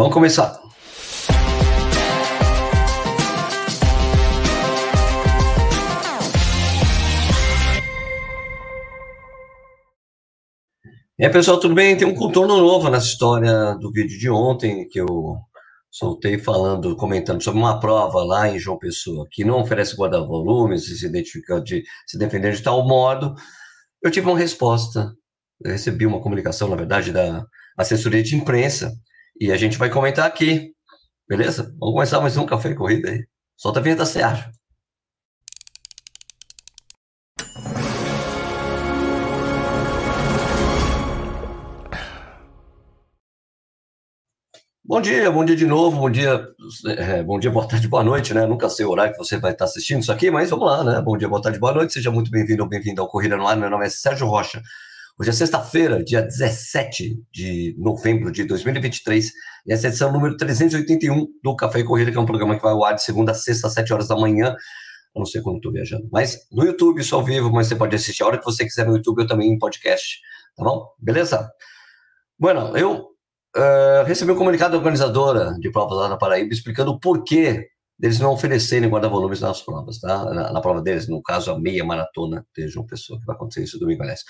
Vamos 0.00 0.14
começar. 0.14 0.58
E 11.18 11.26
aí, 11.26 11.30
pessoal, 11.30 11.60
tudo 11.60 11.74
bem? 11.74 11.98
Tem 11.98 12.08
um 12.08 12.14
contorno 12.14 12.56
novo 12.56 12.88
nessa 12.88 13.08
história 13.08 13.74
do 13.74 13.92
vídeo 13.92 14.18
de 14.18 14.30
ontem 14.30 14.88
que 14.88 14.98
eu 14.98 15.36
soltei 15.90 16.38
falando, 16.38 16.96
comentando 16.96 17.42
sobre 17.42 17.60
uma 17.60 17.78
prova 17.78 18.24
lá 18.24 18.48
em 18.48 18.58
João 18.58 18.78
Pessoa 18.78 19.28
que 19.30 19.44
não 19.44 19.60
oferece 19.60 19.94
guarda-volumes 19.94 20.88
e 20.88 20.96
se 20.96 21.04
identifica 21.04 21.60
de 21.60 21.84
se 22.06 22.16
defender 22.16 22.54
de 22.54 22.62
tal 22.62 22.88
modo. 22.88 23.34
Eu 24.02 24.10
tive 24.10 24.26
uma 24.26 24.38
resposta. 24.38 25.12
Eu 25.62 25.72
recebi 25.72 26.06
uma 26.06 26.22
comunicação, 26.22 26.70
na 26.70 26.76
verdade, 26.76 27.12
da 27.12 27.44
assessoria 27.76 28.22
de 28.22 28.34
imprensa 28.34 28.98
e 29.40 29.50
a 29.50 29.56
gente 29.56 29.78
vai 29.78 29.88
comentar 29.88 30.26
aqui. 30.26 30.74
Beleza? 31.26 31.74
Vamos 31.78 31.94
começar 31.94 32.20
mais 32.20 32.36
um 32.36 32.44
café 32.44 32.74
corrida 32.74 33.10
aí. 33.10 33.26
Solta 33.56 33.80
a 33.80 33.82
vinheta, 33.82 34.04
Sérgio. 34.04 34.52
Bom 44.84 45.00
dia, 45.00 45.30
bom 45.30 45.44
dia 45.44 45.54
de 45.54 45.66
novo, 45.66 46.00
bom 46.00 46.10
dia, 46.10 46.48
é, 46.98 47.22
bom 47.22 47.38
dia, 47.38 47.48
boa 47.48 47.66
tarde, 47.66 47.86
boa 47.86 48.02
noite, 48.02 48.34
né? 48.34 48.44
Nunca 48.44 48.68
sei 48.68 48.84
o 48.84 48.90
horário 48.90 49.12
que 49.12 49.18
você 49.18 49.38
vai 49.38 49.52
estar 49.52 49.64
assistindo 49.64 50.00
isso 50.00 50.10
aqui, 50.10 50.32
mas 50.32 50.50
vamos 50.50 50.66
lá, 50.66 50.82
né? 50.82 51.00
Bom 51.00 51.16
dia, 51.16 51.28
boa 51.28 51.40
tarde, 51.40 51.60
boa 51.60 51.72
noite, 51.72 51.92
seja 51.92 52.10
muito 52.10 52.28
bem-vindo 52.28 52.64
ou 52.64 52.68
bem-vindo 52.68 53.00
ao 53.00 53.06
Corrida 53.06 53.36
no 53.36 53.46
Ar. 53.46 53.56
Meu 53.56 53.70
nome 53.70 53.86
é 53.86 53.88
Sérgio 53.88 54.26
Rocha. 54.26 54.60
Hoje 55.20 55.28
é 55.28 55.32
sexta-feira, 55.34 56.02
dia 56.02 56.22
17 56.22 57.22
de 57.30 57.76
novembro 57.78 58.32
de 58.32 58.42
2023, 58.42 59.30
e 59.66 59.72
essa 59.74 59.86
é 59.86 59.88
a 59.88 59.90
edição 59.90 60.10
número 60.10 60.34
381 60.34 61.26
do 61.44 61.54
Café 61.54 61.80
e 61.80 61.84
Corrida, 61.84 62.10
que 62.10 62.16
é 62.16 62.20
um 62.20 62.24
programa 62.24 62.56
que 62.56 62.62
vai 62.62 62.72
ao 62.72 62.82
ar 62.82 62.94
de 62.94 63.02
segunda 63.02 63.32
a 63.32 63.34
sexta, 63.34 63.66
às 63.66 63.74
7 63.74 63.92
horas 63.92 64.08
da 64.08 64.16
manhã. 64.16 64.56
Eu 65.14 65.18
não 65.18 65.26
sei 65.26 65.42
quando 65.42 65.56
estou 65.56 65.70
viajando, 65.72 66.08
mas 66.10 66.38
no 66.50 66.64
YouTube, 66.64 67.02
isso 67.02 67.14
ao 67.14 67.22
vivo, 67.22 67.52
mas 67.52 67.66
você 67.66 67.76
pode 67.76 67.94
assistir 67.94 68.22
a 68.22 68.28
hora 68.28 68.38
que 68.38 68.44
você 68.46 68.64
quiser 68.64 68.86
no 68.86 68.96
YouTube, 68.96 69.20
eu 69.20 69.26
também 69.26 69.50
em 69.50 69.58
podcast, 69.58 70.20
tá 70.56 70.64
bom? 70.64 70.88
Beleza? 70.98 71.50
Bueno, 72.38 72.74
eu 72.76 73.10
Uh, 73.56 74.06
recebi 74.06 74.30
um 74.30 74.36
comunicado 74.36 74.70
da 74.70 74.78
organizadora 74.78 75.56
de 75.58 75.72
provas 75.72 75.98
lá 75.98 76.08
na 76.08 76.16
Paraíba 76.16 76.54
explicando 76.54 76.92
o 76.92 77.00
porquê 77.00 77.66
deles 77.98 78.20
não 78.20 78.32
oferecerem 78.32 78.88
guarda-volumes 78.88 79.40
nas 79.40 79.60
provas, 79.60 79.98
tá? 79.98 80.24
Na, 80.32 80.52
na, 80.52 80.60
prova 80.60 80.80
deles, 80.80 81.08
no 81.08 81.20
caso, 81.20 81.50
a 81.50 81.58
meia 81.58 81.84
maratona 81.84 82.46
de 82.56 82.68
João 82.68 82.86
Pessoa, 82.86 83.18
que 83.18 83.26
vai 83.26 83.34
acontecer 83.34 83.64
isso 83.64 83.76
domingo, 83.76 84.02
aliás. 84.02 84.20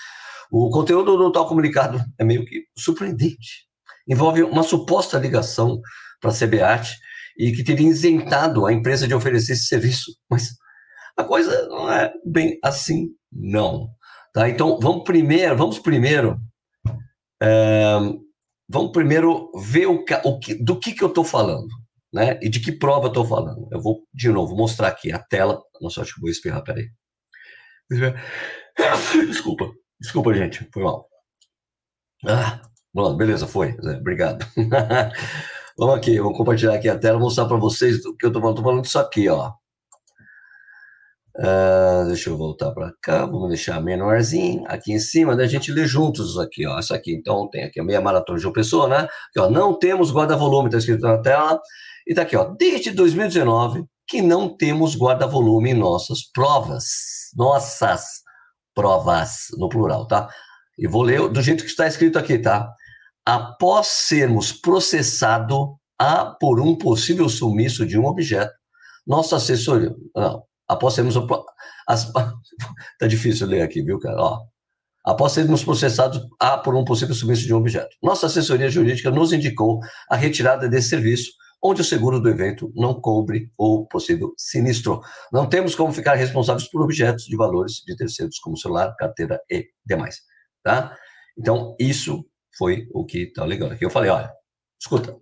O 0.51 0.69
conteúdo 0.69 1.15
do 1.15 1.31
tal 1.31 1.47
comunicado 1.47 2.03
é 2.19 2.25
meio 2.25 2.45
que 2.45 2.65
surpreendente. 2.77 3.65
Envolve 4.07 4.43
uma 4.43 4.63
suposta 4.63 5.17
ligação 5.17 5.79
para 6.19 6.31
a 6.31 6.33
CBAT 6.33 6.97
e 7.37 7.53
que 7.53 7.63
teria 7.63 7.87
isentado 7.87 8.65
a 8.65 8.73
empresa 8.73 9.07
de 9.07 9.13
oferecer 9.13 9.53
esse 9.53 9.67
serviço. 9.67 10.11
Mas 10.29 10.49
a 11.17 11.23
coisa 11.23 11.67
não 11.69 11.89
é 11.89 12.11
bem 12.25 12.59
assim, 12.61 13.07
não. 13.31 13.89
Tá? 14.33 14.49
Então, 14.49 14.77
vamos 14.81 15.03
primeiro, 15.05 15.55
vamos 15.55 15.79
primeiro 15.79 16.37
é, 17.41 17.97
vamos 18.69 18.91
primeiro 18.91 19.51
ver 19.57 19.87
o, 19.87 20.03
o 20.25 20.39
que, 20.39 20.53
do 20.55 20.79
que, 20.79 20.91
que 20.91 21.03
eu 21.03 21.07
estou 21.07 21.23
falando, 21.23 21.69
né? 22.13 22.37
E 22.41 22.49
de 22.49 22.59
que 22.59 22.71
prova 22.71 23.05
eu 23.05 23.09
estou 23.09 23.25
falando. 23.25 23.67
Eu 23.71 23.81
vou, 23.81 24.03
de 24.13 24.29
novo, 24.29 24.55
mostrar 24.55 24.89
aqui 24.89 25.11
a 25.11 25.19
tela. 25.19 25.61
Nossa, 25.81 26.01
acho 26.01 26.15
que 26.15 26.21
vou 26.21 26.29
espirrar, 26.29 26.63
peraí. 26.63 26.89
Desculpa, 29.27 29.71
desculpa, 30.01 30.33
gente, 30.33 30.67
foi 30.73 30.83
mal. 30.83 31.07
Ah, 32.25 32.61
beleza, 33.15 33.47
foi. 33.47 33.75
Obrigado. 33.99 34.45
vamos 35.77 35.95
aqui, 35.95 36.19
vou 36.19 36.33
compartilhar 36.33 36.75
aqui 36.75 36.89
a 36.89 36.97
tela, 36.97 37.19
mostrar 37.19 37.45
para 37.45 37.57
vocês 37.57 38.05
o 38.05 38.15
que 38.15 38.25
eu 38.25 38.29
estou 38.29 38.41
falando. 38.41 38.57
Estou 38.57 38.71
falando 38.71 38.83
disso 38.83 38.99
aqui, 38.99 39.29
ó. 39.29 39.53
Uh, 41.37 42.07
deixa 42.07 42.29
eu 42.29 42.37
voltar 42.37 42.71
para 42.71 42.91
cá, 43.01 43.25
vamos 43.25 43.47
deixar 43.47 43.81
menorzinho 43.81 44.65
aqui 44.67 44.91
em 44.91 44.99
cima, 44.99 45.33
da 45.33 45.47
gente 45.47 45.71
ler 45.71 45.87
juntos 45.87 46.37
aqui, 46.37 46.67
ó. 46.67 46.77
Essa 46.77 46.95
aqui, 46.95 47.13
então, 47.13 47.49
tem 47.49 47.63
aqui 47.63 47.79
a 47.79 47.83
meia 47.83 48.01
maratona 48.01 48.37
de 48.37 48.45
uma 48.45 48.53
pessoa, 48.53 48.87
né? 48.87 48.97
Aqui, 48.97 49.39
ó, 49.39 49.49
não 49.49 49.77
temos 49.77 50.11
guarda-volume, 50.11 50.67
está 50.67 50.77
escrito 50.77 51.01
na 51.01 51.17
tela. 51.19 51.59
E 52.05 52.13
tá 52.13 52.23
aqui, 52.23 52.35
ó, 52.35 52.43
desde 52.43 52.91
2019 52.91 53.85
que 54.07 54.21
não 54.21 54.55
temos 54.57 54.97
guarda-volume 54.97 55.71
em 55.71 55.73
nossas 55.73 56.23
provas. 56.33 56.83
Nossas 57.33 58.21
provas, 58.73 59.47
no 59.57 59.69
plural, 59.69 60.07
tá? 60.07 60.29
E 60.77 60.87
vou 60.87 61.03
ler 61.03 61.27
do 61.29 61.41
jeito 61.41 61.63
que 61.63 61.69
está 61.69 61.87
escrito 61.87 62.17
aqui, 62.17 62.37
tá? 62.39 62.71
Após 63.25 63.87
sermos 63.87 64.51
processado 64.51 65.75
a 65.99 66.25
por 66.25 66.59
um 66.59 66.75
possível 66.75 67.29
sumiço 67.29 67.85
de 67.85 67.97
um 67.97 68.05
objeto, 68.05 68.53
nossa 69.05 69.35
assessoria. 69.35 69.93
Não, 70.15 70.43
após 70.67 70.93
sermos. 70.93 71.15
As, 71.87 72.11
tá 72.99 73.07
difícil 73.07 73.47
ler 73.47 73.61
aqui, 73.61 73.83
viu, 73.83 73.99
cara? 73.99 74.19
Ó, 74.19 74.41
após 75.05 75.33
sermos 75.33 75.63
processados 75.63 76.21
a, 76.39 76.57
por 76.57 76.75
um 76.75 76.85
possível 76.85 77.13
sumiço 77.13 77.43
de 77.43 77.53
um 77.53 77.57
objeto. 77.57 77.95
Nossa 78.01 78.27
assessoria 78.27 78.69
jurídica 78.69 79.11
nos 79.11 79.33
indicou 79.33 79.79
a 80.09 80.15
retirada 80.15 80.69
desse 80.69 80.89
serviço, 80.89 81.31
onde 81.63 81.81
o 81.81 81.85
seguro 81.85 82.19
do 82.19 82.29
evento 82.29 82.71
não 82.75 82.99
cobre 82.99 83.51
o 83.57 83.85
possível 83.85 84.33
sinistro. 84.37 85.01
Não 85.31 85.47
temos 85.47 85.75
como 85.75 85.93
ficar 85.93 86.15
responsáveis 86.15 86.67
por 86.67 86.81
objetos 86.81 87.25
de 87.25 87.35
valores 87.35 87.83
de 87.85 87.95
terceiros, 87.95 88.39
como 88.39 88.57
celular, 88.57 88.95
carteira 88.97 89.39
e 89.49 89.67
demais. 89.85 90.21
Tá? 90.63 90.95
Então, 91.37 91.75
isso 91.79 92.25
foi 92.57 92.87
o 92.93 93.05
que 93.05 93.27
tá 93.27 93.45
legal 93.45 93.69
aqui. 93.69 93.85
Eu 93.85 93.89
falei, 93.89 94.09
olha, 94.09 94.31
escuta, 94.79 95.15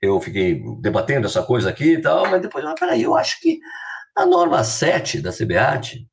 eu 0.00 0.20
fiquei 0.20 0.62
debatendo 0.80 1.26
essa 1.26 1.42
coisa 1.42 1.70
aqui 1.70 1.94
e 1.94 2.00
tal, 2.00 2.28
mas 2.30 2.40
depois, 2.40 2.64
ah, 2.64 2.74
peraí, 2.78 3.02
eu 3.02 3.16
acho 3.16 3.40
que 3.40 3.58
a 4.16 4.24
norma 4.24 4.62
7 4.62 5.20
da 5.20 5.32
CBAT 5.32 6.06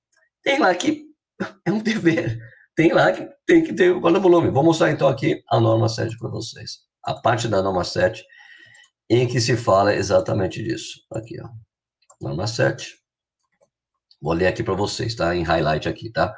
tem 0.44 0.60
lá 0.60 0.74
que 0.74 1.06
é 1.66 1.72
um 1.72 1.80
dever, 1.80 2.40
tem 2.76 2.92
lá 2.92 3.12
que 3.12 3.28
tem 3.46 3.64
que 3.64 3.74
ter 3.74 3.92
o 3.92 4.02
volume. 4.02 4.50
Vou 4.50 4.64
mostrar 4.64 4.92
então 4.92 5.08
aqui 5.08 5.44
a 5.50 5.60
norma 5.60 5.88
7 5.88 6.18
para 6.18 6.30
vocês. 6.30 6.80
A 7.04 7.14
parte 7.14 7.48
da 7.48 7.62
norma 7.62 7.84
7 7.84 8.24
em 9.10 9.28
que 9.28 9.40
se 9.40 9.56
fala 9.56 9.94
exatamente 9.94 10.64
disso. 10.64 11.02
Aqui, 11.12 11.36
ó. 11.42 11.50
Norma 12.22 12.48
7. 12.48 12.96
Vou 14.22 14.34
ler 14.34 14.48
aqui 14.48 14.64
para 14.64 14.74
vocês, 14.74 15.16
tá? 15.16 15.36
Em 15.36 15.44
highlight 15.44 15.90
aqui, 15.90 16.10
tá? 16.10 16.34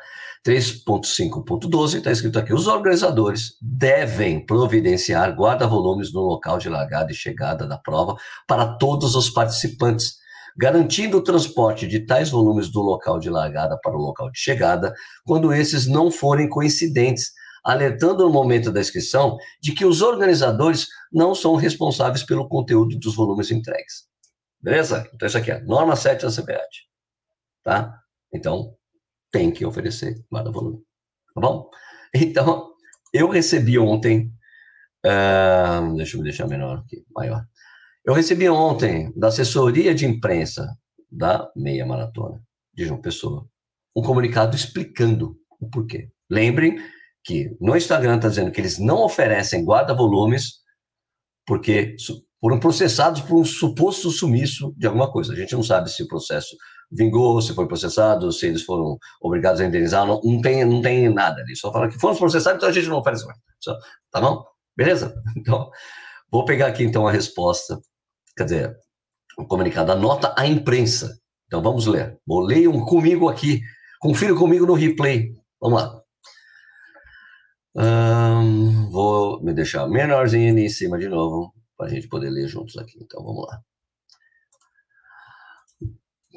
3.5.12 0.45 1.97
está 1.97 2.11
escrito 2.11 2.39
aqui: 2.39 2.53
os 2.53 2.67
organizadores 2.67 3.57
devem 3.61 4.43
providenciar 4.45 5.35
guarda-volumes 5.35 6.11
no 6.11 6.21
local 6.21 6.57
de 6.57 6.69
largada 6.69 7.11
e 7.11 7.15
chegada 7.15 7.67
da 7.67 7.77
prova 7.77 8.15
para 8.47 8.77
todos 8.77 9.15
os 9.15 9.29
participantes 9.29 10.23
garantindo 10.57 11.17
o 11.17 11.23
transporte 11.23 11.85
de 11.85 11.99
tais 11.99 12.29
volumes 12.29 12.71
do 12.71 12.81
local 12.81 13.19
de 13.19 13.29
largada 13.29 13.77
para 13.81 13.95
o 13.95 14.01
local 14.01 14.31
de 14.31 14.39
chegada, 14.39 14.93
quando 15.25 15.53
esses 15.53 15.85
não 15.85 16.09
forem 16.09 16.47
coincidentes, 16.47 17.31
alertando 17.65 18.23
no 18.23 18.29
momento 18.29 18.71
da 18.71 18.79
inscrição 18.79 19.37
de 19.59 19.73
que 19.73 19.83
os 19.83 20.03
organizadores 20.03 20.87
não 21.11 21.33
são 21.33 21.55
responsáveis 21.55 22.21
pelo 22.21 22.47
conteúdo 22.47 22.97
dos 22.99 23.15
volumes 23.15 23.49
entregues. 23.49 24.07
Beleza? 24.61 25.09
Então, 25.13 25.27
isso 25.27 25.37
aqui 25.37 25.51
é 25.51 25.59
norma 25.63 25.95
7 25.95 26.21
da 26.21 26.31
CBAT. 26.31 26.87
Tá? 27.63 27.99
Então, 28.31 28.75
tem 29.31 29.51
que 29.51 29.65
oferecer 29.65 30.15
guarda-volume. 30.31 30.77
Tá 31.33 31.41
bom? 31.41 31.69
Então, 32.17 32.71
eu 33.11 33.27
recebi 33.27 33.77
ontem. 33.77 34.31
Uh, 35.05 35.95
deixa 35.97 36.15
eu 36.15 36.23
deixar 36.23 36.47
menor 36.47 36.77
aqui, 36.77 37.03
maior. 37.13 37.43
Eu 38.05 38.13
recebi 38.13 38.47
ontem, 38.47 39.11
da 39.17 39.27
assessoria 39.27 39.93
de 39.93 40.05
imprensa 40.05 40.65
da 41.11 41.51
meia 41.55 41.85
maratona 41.85 42.41
de 42.73 42.85
João 42.85 43.01
Pessoa, 43.01 43.45
um 43.93 44.01
comunicado 44.01 44.55
explicando 44.55 45.37
o 45.59 45.69
porquê. 45.69 46.09
Lembrem 46.29 46.77
que 47.25 47.49
no 47.59 47.75
Instagram 47.75 48.17
está 48.17 48.29
dizendo 48.29 48.51
que 48.51 48.61
eles 48.61 48.77
não 48.77 49.03
oferecem 49.03 49.65
guarda-volumes 49.65 50.59
porque 51.45 51.95
foram 52.39 52.59
processados 52.59 53.21
por 53.21 53.39
um 53.39 53.43
suposto 53.43 54.11
sumiço 54.11 54.73
de 54.77 54.85
alguma 54.85 55.11
coisa. 55.11 55.33
A 55.33 55.35
gente 55.35 55.53
não 55.53 55.63
sabe 55.63 55.89
se 55.89 56.03
o 56.03 56.07
processo 56.07 56.55
vingou, 56.91 57.41
se 57.41 57.53
foi 57.53 57.67
processado, 57.67 58.31
se 58.31 58.45
eles 58.45 58.63
foram 58.63 58.97
obrigados 59.19 59.59
a 59.59 59.65
indenizar, 59.65 60.05
não, 60.05 60.21
não, 60.23 60.39
tem, 60.39 60.63
não 60.63 60.81
tem 60.81 61.11
nada 61.11 61.41
ali. 61.41 61.55
Só 61.55 61.71
fala 61.71 61.89
que 61.89 61.99
foram 61.99 62.15
processados, 62.15 62.57
então 62.57 62.69
a 62.69 62.71
gente 62.71 62.87
não 62.87 62.99
oferece 62.99 63.25
mais. 63.25 63.37
Tá 64.11 64.21
bom? 64.21 64.45
Beleza? 64.77 65.13
Então, 65.35 65.69
vou 66.31 66.45
pegar 66.45 66.67
aqui 66.67 66.83
então 66.83 67.07
a 67.07 67.11
resposta 67.11 67.79
quer 68.35 68.43
dizer, 68.43 68.77
um 69.39 69.45
comunicado, 69.45 69.91
a 70.35 70.45
imprensa. 70.45 71.17
Então 71.47 71.61
vamos 71.61 71.85
ler. 71.85 72.19
Vou 72.25 72.41
leiam 72.41 72.85
comigo 72.85 73.29
aqui, 73.29 73.61
confira 73.99 74.35
comigo 74.35 74.65
no 74.65 74.73
replay. 74.73 75.31
Vamos 75.61 75.81
lá. 75.81 76.04
Vou 78.91 79.43
me 79.43 79.53
deixar 79.53 79.87
menorzinho 79.87 80.57
em 80.57 80.69
cima 80.69 80.97
de 80.97 81.09
novo, 81.09 81.53
para 81.77 81.87
a 81.87 81.89
gente 81.89 82.07
poder 82.07 82.29
ler 82.29 82.47
juntos 82.47 82.77
aqui. 82.77 82.97
Então 83.01 83.23
vamos 83.23 83.45
lá. 83.47 83.61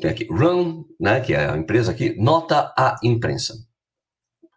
Tem 0.00 0.11
aqui 0.11 0.26
Run, 0.31 0.85
né, 1.00 1.20
que 1.20 1.35
é 1.35 1.49
a 1.50 1.56
empresa 1.56 1.90
aqui, 1.90 2.14
nota 2.20 2.73
a 2.76 2.96
imprensa. 3.02 3.55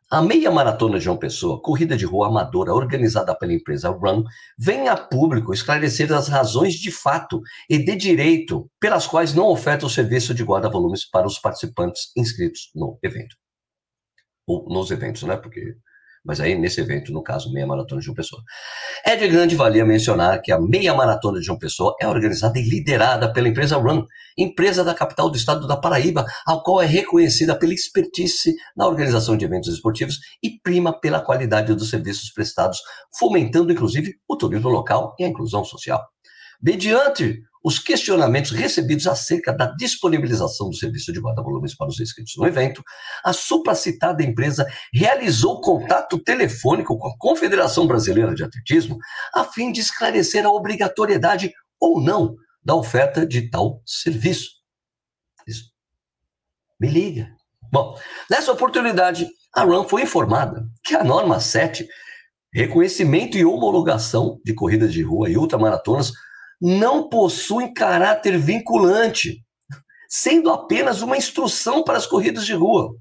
A 0.09 0.21
meia 0.21 0.51
maratona 0.51 0.99
de 0.99 1.05
João 1.05 1.17
Pessoa, 1.17 1.61
corrida 1.61 1.95
de 1.95 2.05
rua 2.05 2.27
amadora 2.27 2.73
organizada 2.73 3.33
pela 3.33 3.53
empresa 3.53 3.89
Run, 3.89 4.25
vem 4.59 4.89
a 4.89 4.97
público 4.97 5.53
esclarecer 5.53 6.11
as 6.11 6.27
razões 6.27 6.73
de 6.73 6.91
fato 6.91 7.41
e 7.69 7.77
de 7.77 7.95
direito 7.95 8.69
pelas 8.79 9.07
quais 9.07 9.33
não 9.33 9.45
oferta 9.45 9.85
o 9.85 9.89
serviço 9.89 10.33
de 10.33 10.43
guarda-volumes 10.43 11.09
para 11.09 11.25
os 11.25 11.39
participantes 11.39 12.11
inscritos 12.17 12.71
no 12.75 12.99
evento. 13.01 13.37
Ou 14.45 14.67
nos 14.67 14.91
eventos, 14.91 15.23
né? 15.23 15.37
Porque 15.37 15.77
mas 16.23 16.39
aí 16.39 16.57
nesse 16.57 16.79
evento, 16.79 17.11
no 17.11 17.23
caso, 17.23 17.51
meia 17.51 17.65
maratona 17.65 17.99
de 17.99 18.05
João 18.05 18.15
Pessoa. 18.15 18.41
É 19.05 19.15
de 19.15 19.27
grande 19.27 19.55
valia 19.55 19.85
mencionar 19.85 20.41
que 20.41 20.51
a 20.51 20.59
meia 20.59 20.93
maratona 20.93 21.39
de 21.39 21.45
João 21.45 21.57
Pessoa 21.57 21.95
é 21.99 22.07
organizada 22.07 22.59
e 22.59 22.61
liderada 22.61 23.31
pela 23.33 23.47
empresa 23.47 23.77
Run, 23.77 24.05
empresa 24.37 24.83
da 24.83 24.93
capital 24.93 25.29
do 25.29 25.37
estado 25.37 25.67
da 25.67 25.75
Paraíba, 25.75 26.25
a 26.45 26.57
qual 26.57 26.81
é 26.81 26.85
reconhecida 26.85 27.57
pela 27.57 27.73
expertise 27.73 28.55
na 28.75 28.87
organização 28.87 29.35
de 29.35 29.45
eventos 29.45 29.73
esportivos 29.73 30.19
e 30.43 30.59
prima 30.61 30.97
pela 30.99 31.19
qualidade 31.21 31.73
dos 31.73 31.89
serviços 31.89 32.31
prestados, 32.31 32.79
fomentando 33.17 33.71
inclusive 33.71 34.13
o 34.27 34.37
turismo 34.37 34.69
local 34.69 35.15
e 35.19 35.23
a 35.23 35.27
inclusão 35.27 35.65
social. 35.65 36.01
Mediante 36.61 37.41
os 37.63 37.77
questionamentos 37.77 38.51
recebidos 38.51 39.07
acerca 39.07 39.53
da 39.53 39.67
disponibilização 39.75 40.69
do 40.69 40.75
serviço 40.75 41.13
de 41.13 41.19
guarda-volumes 41.19 41.75
para 41.75 41.87
os 41.87 41.99
inscritos 41.99 42.33
no 42.37 42.47
evento, 42.47 42.83
a 43.23 43.33
supracitada 43.33 44.23
empresa 44.23 44.65
realizou 44.93 45.61
contato 45.61 46.17
telefônico 46.19 46.97
com 46.97 47.07
a 47.07 47.17
Confederação 47.17 47.85
Brasileira 47.85 48.33
de 48.33 48.43
Atletismo 48.43 48.97
a 49.33 49.43
fim 49.43 49.71
de 49.71 49.79
esclarecer 49.79 50.45
a 50.45 50.51
obrigatoriedade 50.51 51.51
ou 51.79 52.01
não 52.01 52.35
da 52.63 52.75
oferta 52.75 53.25
de 53.25 53.49
tal 53.49 53.81
serviço. 53.85 54.51
Isso. 55.47 55.71
Me 56.79 56.87
liga. 56.87 57.29
Bom, 57.71 57.97
nessa 58.29 58.51
oportunidade, 58.51 59.27
a 59.55 59.63
RAN 59.63 59.83
foi 59.85 60.03
informada 60.03 60.67
que 60.83 60.95
a 60.95 61.03
norma 61.03 61.39
7, 61.39 61.87
reconhecimento 62.53 63.37
e 63.37 63.45
homologação 63.45 64.39
de 64.43 64.53
corridas 64.53 64.91
de 64.91 65.01
rua 65.01 65.29
e 65.29 65.37
ultramaratonas, 65.37 66.11
não 66.61 67.09
possuem 67.09 67.73
caráter 67.73 68.37
vinculante, 68.37 69.43
sendo 70.07 70.51
apenas 70.51 71.01
uma 71.01 71.17
instrução 71.17 71.83
para 71.83 71.97
as 71.97 72.05
corridas 72.05 72.45
de 72.45 72.53
rua. 72.53 72.95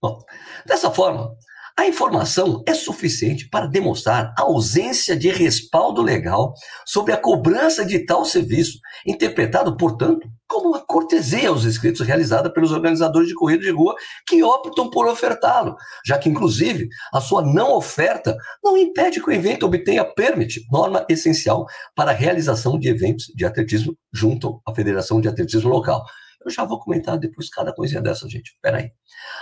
Bom, 0.00 0.22
dessa 0.64 0.90
forma, 0.90 1.36
a 1.78 1.86
informação 1.86 2.62
é 2.66 2.72
suficiente 2.72 3.50
para 3.50 3.66
demonstrar 3.66 4.32
a 4.38 4.42
ausência 4.42 5.14
de 5.14 5.28
respaldo 5.28 6.00
legal 6.00 6.54
sobre 6.86 7.12
a 7.12 7.18
cobrança 7.18 7.84
de 7.84 7.98
tal 8.06 8.24
serviço, 8.24 8.78
interpretado, 9.06 9.76
portanto, 9.76 10.26
como 10.48 10.70
uma 10.70 10.80
cortesia 10.80 11.50
aos 11.50 11.66
inscritos 11.66 12.06
realizada 12.06 12.50
pelos 12.50 12.72
organizadores 12.72 13.28
de 13.28 13.34
corrida 13.34 13.62
de 13.62 13.70
rua 13.70 13.94
que 14.26 14.42
optam 14.42 14.88
por 14.88 15.06
ofertá-lo, 15.06 15.76
já 16.04 16.18
que, 16.18 16.30
inclusive, 16.30 16.88
a 17.12 17.20
sua 17.20 17.42
não 17.42 17.72
oferta 17.74 18.34
não 18.64 18.78
impede 18.78 19.20
que 19.20 19.28
o 19.28 19.32
evento 19.32 19.66
obtenha 19.66 20.04
permit, 20.04 20.62
norma 20.72 21.04
essencial 21.10 21.66
para 21.94 22.10
a 22.10 22.14
realização 22.14 22.78
de 22.78 22.88
eventos 22.88 23.26
de 23.34 23.44
atletismo 23.44 23.94
junto 24.10 24.62
à 24.66 24.74
Federação 24.74 25.20
de 25.20 25.28
Atletismo 25.28 25.68
Local. 25.68 26.02
Eu 26.42 26.50
já 26.50 26.64
vou 26.64 26.78
comentar 26.78 27.18
depois 27.18 27.50
cada 27.50 27.74
coisinha 27.74 28.00
dessa, 28.00 28.26
gente. 28.26 28.56
Peraí. 28.62 28.90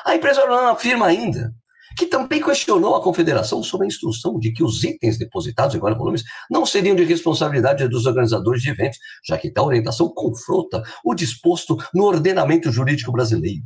A 0.05 0.17
empresa 0.17 0.43
afirma 0.69 1.07
ainda 1.07 1.55
que 1.97 2.07
também 2.07 2.43
questionou 2.43 2.95
a 2.95 3.03
confederação 3.03 3.63
sobre 3.63 3.87
a 3.87 3.89
instrução 3.89 4.39
de 4.39 4.53
que 4.53 4.63
os 4.63 4.83
itens 4.85 5.19
depositados 5.19 5.75
em 5.75 5.79
guarda-volumes 5.79 6.25
não 6.51 6.67
seriam 6.67 6.97
de 6.97 7.05
responsabilidade 7.05 7.89
dos 7.89 8.07
organizadores 8.07 8.63
de 8.63 8.71
eventos, 8.71 8.99
já 9.25 9.39
que 9.39 9.51
tal 9.51 9.67
orientação 9.67 10.09
confronta 10.09 10.83
o 11.05 11.15
disposto 11.15 11.77
no 11.95 12.05
ordenamento 12.05 12.71
jurídico 12.71 13.13
brasileiro. 13.13 13.63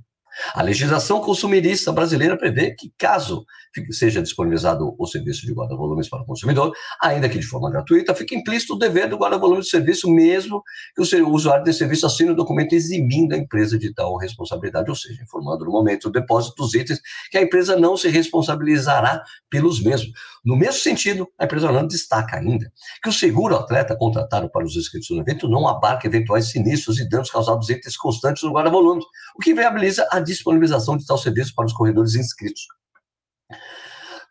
A 0.54 0.62
legislação 0.62 1.20
consumirista 1.20 1.92
brasileira 1.92 2.36
prevê 2.36 2.74
que, 2.74 2.92
caso 2.96 3.44
seja 3.90 4.22
disponibilizado 4.22 4.94
o 4.98 5.06
serviço 5.06 5.46
de 5.46 5.52
guarda-volumes 5.52 6.08
para 6.08 6.22
o 6.22 6.26
consumidor, 6.26 6.72
ainda 7.00 7.28
que 7.28 7.38
de 7.38 7.46
forma 7.46 7.70
gratuita, 7.70 8.14
fica 8.14 8.34
implícito 8.34 8.74
o 8.74 8.78
dever 8.78 9.08
do 9.08 9.16
guarda-volumes 9.16 9.66
de 9.66 9.70
serviço, 9.70 10.10
mesmo 10.10 10.62
que 10.94 11.02
o 11.20 11.30
usuário 11.30 11.64
desse 11.64 11.78
serviço 11.78 12.06
assine 12.06 12.30
o 12.30 12.34
documento 12.34 12.72
eximindo 12.72 13.34
a 13.34 13.38
empresa 13.38 13.78
de 13.78 13.92
tal 13.92 14.16
responsabilidade, 14.16 14.88
ou 14.90 14.96
seja, 14.96 15.22
informando 15.22 15.64
no 15.64 15.70
momento 15.70 16.08
do 16.08 16.20
depósito 16.20 16.56
dos 16.56 16.74
itens 16.74 17.00
que 17.30 17.38
a 17.38 17.42
empresa 17.42 17.76
não 17.76 17.96
se 17.96 18.08
responsabilizará 18.08 19.22
pelos 19.50 19.82
mesmos. 19.82 20.12
No 20.44 20.56
mesmo 20.56 20.80
sentido, 20.80 21.28
a 21.38 21.44
empresa 21.44 21.70
não 21.70 21.86
destaca 21.86 22.38
ainda 22.38 22.72
que 23.02 23.08
o 23.08 23.12
seguro 23.12 23.56
atleta 23.56 23.96
contratado 23.96 24.50
para 24.50 24.64
os 24.64 24.76
inscritos 24.76 25.10
no 25.10 25.20
evento 25.20 25.48
não 25.48 25.68
abarca 25.68 26.06
eventuais 26.06 26.50
sinistros 26.50 26.98
e 26.98 27.08
danos 27.08 27.30
causados 27.30 27.68
itens 27.68 27.96
constantes 27.96 28.42
no 28.42 28.52
guarda-volumes, 28.52 29.04
o 29.36 29.40
que 29.40 29.54
viabiliza 29.54 30.06
a 30.10 30.20
disponibilização 30.28 30.96
de 30.96 31.04
tal 31.04 31.18
serviço 31.18 31.54
para 31.54 31.66
os 31.66 31.72
corredores 31.72 32.14
inscritos. 32.14 32.62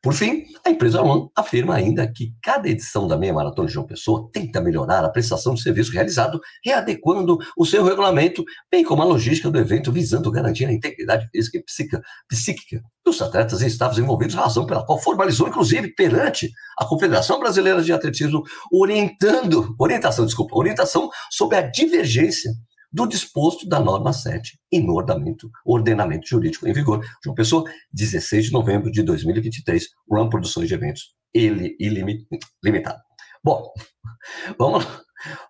Por 0.02 0.14
fim, 0.14 0.46
a 0.64 0.70
empresa 0.70 1.02
One 1.02 1.28
afirma 1.36 1.74
ainda 1.74 2.08
que 2.08 2.32
cada 2.42 2.70
edição 2.70 3.08
da 3.08 3.18
meia 3.18 3.34
maratona 3.34 3.68
de 3.68 3.74
João 3.74 3.86
Pessoa 3.86 4.30
tenta 4.32 4.62
melhorar 4.62 5.04
a 5.04 5.10
prestação 5.10 5.56
de 5.56 5.62
serviço 5.62 5.92
realizado, 5.92 6.40
readequando 6.64 7.40
o 7.58 7.66
seu 7.66 7.84
regulamento, 7.84 8.44
bem 8.72 8.84
como 8.84 9.02
a 9.02 9.06
logística 9.06 9.50
do 9.50 9.58
evento, 9.58 9.92
visando 9.92 10.32
garantir 10.32 10.66
a 10.66 10.72
integridade 10.72 11.28
física 11.32 11.58
e 11.58 11.64
psíquica, 11.64 12.02
psíquica 12.30 12.82
dos 13.04 13.22
atletas 13.22 13.62
e 13.62 13.68
staffs 13.68 13.98
envolvidos, 13.98 14.36
razão 14.36 14.68
pela 14.68 14.86
qual 14.86 15.02
formalizou, 15.02 15.48
inclusive, 15.48 15.94
perante 15.96 16.52
a 16.78 16.86
Confederação 16.86 17.40
Brasileira 17.40 17.82
de 17.82 17.92
Atletismo, 17.92 18.44
orientando, 18.72 19.76
orientação, 19.80 20.26
desculpa, 20.26 20.56
orientação 20.58 21.10
sobre 21.32 21.58
a 21.58 21.62
divergência 21.62 22.52
do 22.92 23.08
disposto 23.08 23.68
da 23.68 23.80
norma 23.80 24.14
7 24.14 24.60
e 24.72 24.80
no 24.80 24.94
ordenamento, 24.94 25.50
ordenamento 25.66 26.28
jurídico 26.28 26.68
em 26.68 26.74
vigor. 26.74 27.04
João 27.24 27.36
Pessoa, 27.36 27.70
16 27.92 28.46
de 28.46 28.52
novembro 28.52 28.92
de 28.92 29.04
2023, 29.04 29.88
RAM 30.12 30.30
Produções 30.30 30.68
de 30.68 30.74
Eventos 30.74 31.16
Ilimitada. 31.34 33.02
Bom, 33.44 33.72
vamos, 34.58 34.86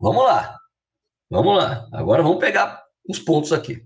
vamos 0.01 0.23
lá. 0.23 0.57
Vamos 1.29 1.57
lá. 1.57 1.87
Agora 1.93 2.23
vamos 2.23 2.39
pegar 2.39 2.81
uns 3.09 3.19
pontos 3.19 3.51
aqui. 3.51 3.85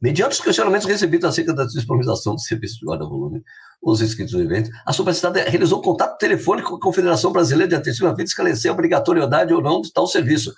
Mediante 0.00 0.32
os 0.32 0.40
questionamentos 0.40 0.86
recebidos 0.86 1.28
acerca 1.28 1.54
da 1.54 1.64
disponibilização 1.64 2.34
do 2.34 2.40
serviço 2.40 2.80
de 2.80 2.86
guarda-volume, 2.86 3.40
os 3.80 4.00
inscritos 4.00 4.32
do 4.32 4.42
evento, 4.42 4.68
a 4.84 4.92
Supercidade 4.92 5.48
realizou 5.48 5.80
contato 5.80 6.18
telefônico 6.18 6.70
com 6.70 6.76
a 6.76 6.80
Confederação 6.80 7.30
Brasileira 7.30 7.68
de 7.68 7.74
Atletismo 7.76 8.08
a 8.08 8.16
fim 8.16 8.24
de 8.24 8.30
esclarecer 8.30 8.68
a 8.68 8.74
obrigatoriedade 8.74 9.54
ou 9.54 9.62
não 9.62 9.80
de 9.80 9.92
tal 9.92 10.08
serviço. 10.08 10.52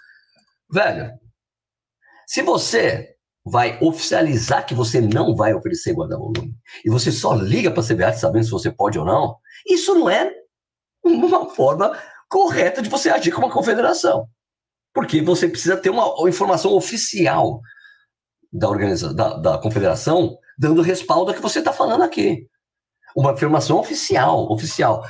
Velho, 0.74 1.12
se 2.26 2.42
você 2.42 3.14
vai 3.44 3.78
oficializar 3.80 4.66
que 4.66 4.74
você 4.74 5.00
não 5.00 5.36
vai 5.36 5.54
oferecer 5.54 5.92
guarda-volume 5.92 6.52
e 6.84 6.90
você 6.90 7.12
só 7.12 7.32
liga 7.32 7.70
para 7.70 7.80
a 7.80 7.86
CBAT 7.86 8.18
sabendo 8.18 8.44
se 8.44 8.50
você 8.50 8.72
pode 8.72 8.98
ou 8.98 9.04
não, 9.04 9.36
isso 9.64 9.94
não 9.94 10.10
é 10.10 10.34
uma 11.04 11.48
forma 11.50 11.96
correta 12.28 12.82
de 12.82 12.88
você 12.88 13.08
agir 13.08 13.30
como 13.30 13.46
uma 13.46 13.52
confederação. 13.52 14.26
Porque 14.92 15.22
você 15.22 15.48
precisa 15.48 15.76
ter 15.76 15.90
uma 15.90 16.12
informação 16.28 16.72
oficial 16.72 17.60
da, 18.52 18.68
organização, 18.68 19.14
da, 19.14 19.36
da 19.36 19.58
confederação 19.58 20.36
dando 20.58 20.82
respaldo 20.82 21.30
ao 21.30 21.36
que 21.36 21.42
você 21.42 21.60
está 21.60 21.72
falando 21.72 22.02
aqui. 22.02 22.48
Uma 23.14 23.34
afirmação 23.34 23.78
oficial, 23.78 24.50
oficial 24.50 25.04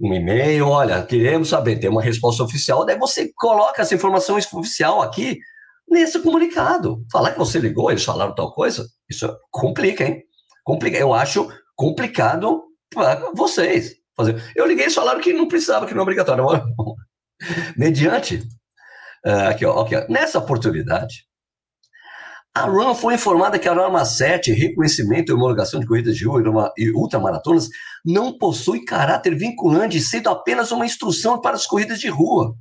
um 0.00 0.14
e-mail, 0.14 0.68
olha, 0.68 1.02
queremos 1.02 1.48
saber, 1.48 1.76
tem 1.76 1.90
uma 1.90 2.02
resposta 2.02 2.42
oficial, 2.42 2.84
daí 2.84 2.96
você 2.96 3.32
coloca 3.34 3.82
essa 3.82 3.94
informação 3.94 4.36
oficial 4.36 5.02
aqui 5.02 5.40
nesse 5.88 6.20
comunicado. 6.20 7.04
Falar 7.10 7.32
que 7.32 7.38
você 7.38 7.58
ligou, 7.58 7.90
eles 7.90 8.04
falaram 8.04 8.34
tal 8.34 8.52
coisa, 8.52 8.86
isso 9.08 9.28
complica, 9.50 10.04
hein? 10.04 10.22
Complica. 10.62 10.96
Eu 10.96 11.12
acho 11.12 11.50
complicado 11.74 12.62
para 12.90 13.30
vocês 13.34 13.96
fazer. 14.16 14.42
Eu 14.54 14.66
liguei 14.66 14.86
e 14.86 14.90
falaram 14.90 15.20
que 15.20 15.32
não 15.32 15.48
precisava, 15.48 15.86
que 15.86 15.94
não 15.94 16.00
é 16.00 16.02
obrigatório. 16.02 16.44
Mediante, 17.76 18.42
uh, 19.26 19.48
aqui, 19.48 19.64
ó, 19.64 19.80
aqui, 19.80 19.96
ó, 19.96 20.06
nessa 20.08 20.38
oportunidade, 20.38 21.27
a 22.54 22.62
RUN 22.62 22.94
foi 22.94 23.14
informada 23.14 23.58
que 23.58 23.68
a 23.68 23.74
norma 23.74 24.04
7, 24.04 24.52
reconhecimento 24.52 25.30
e 25.30 25.34
homologação 25.34 25.78
de 25.78 25.86
corridas 25.86 26.16
de 26.16 26.24
rua 26.24 26.72
e 26.76 26.90
ultramaratonas, 26.90 27.68
não 28.04 28.36
possui 28.36 28.84
caráter 28.84 29.36
vinculante, 29.36 30.00
sendo 30.00 30.28
apenas 30.28 30.72
uma 30.72 30.84
instrução 30.84 31.40
para 31.40 31.54
as 31.54 31.66
corridas 31.66 32.00
de 32.00 32.08
rua. 32.08 32.54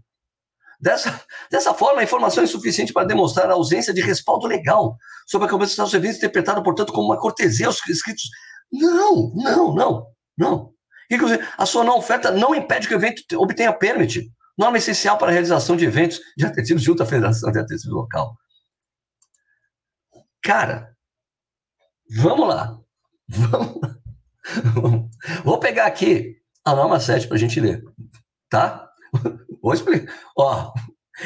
Dessa, 0.79 1.19
dessa 1.49 1.73
forma, 1.73 2.01
a 2.01 2.03
informação 2.03 2.43
é 2.43 2.45
insuficiente 2.45 2.93
para 2.93 3.07
demonstrar 3.07 3.49
a 3.49 3.53
ausência 3.53 3.93
de 3.93 4.01
respaldo 4.01 4.45
legal 4.45 4.95
sobre 5.25 5.47
a 5.47 5.49
compensação 5.49 5.85
dos 5.85 5.91
serviços, 5.91 6.17
interpretada, 6.17 6.61
portanto, 6.61 6.93
como 6.93 7.07
uma 7.07 7.19
cortesia 7.19 7.65
aos 7.65 7.79
inscritos. 7.89 8.29
Não, 8.71 9.31
não, 9.33 9.73
não, 9.73 10.05
não. 10.37 10.71
Inclusive, 11.09 11.43
a 11.57 11.65
sua 11.65 11.83
não 11.83 11.97
oferta 11.97 12.29
não 12.31 12.53
impede 12.53 12.87
que 12.87 12.93
o 12.93 12.97
evento 12.97 13.23
obtenha 13.37 13.73
permit, 13.73 14.29
norma 14.57 14.77
essencial 14.77 15.17
para 15.17 15.29
a 15.29 15.31
realização 15.31 15.75
de 15.75 15.85
eventos 15.85 16.19
de 16.37 16.45
atletismo 16.45 16.79
junto 16.79 17.01
à 17.01 17.05
Federação 17.05 17.51
de 17.51 17.59
Atletismo 17.59 17.95
Local. 17.95 18.35
Cara, 20.43 20.95
vamos 22.17 22.47
lá. 22.47 22.79
Vamos 23.29 23.81
lá. 23.81 23.97
Vou 25.43 25.59
pegar 25.59 25.85
aqui 25.85 26.37
a 26.63 26.73
norma 26.73 26.99
7 26.99 27.27
para 27.27 27.35
a 27.35 27.39
gente 27.39 27.59
ler, 27.59 27.83
tá? 28.49 28.89
Vou 29.61 29.73
explicar. 29.73 30.13
Ó, 30.37 30.73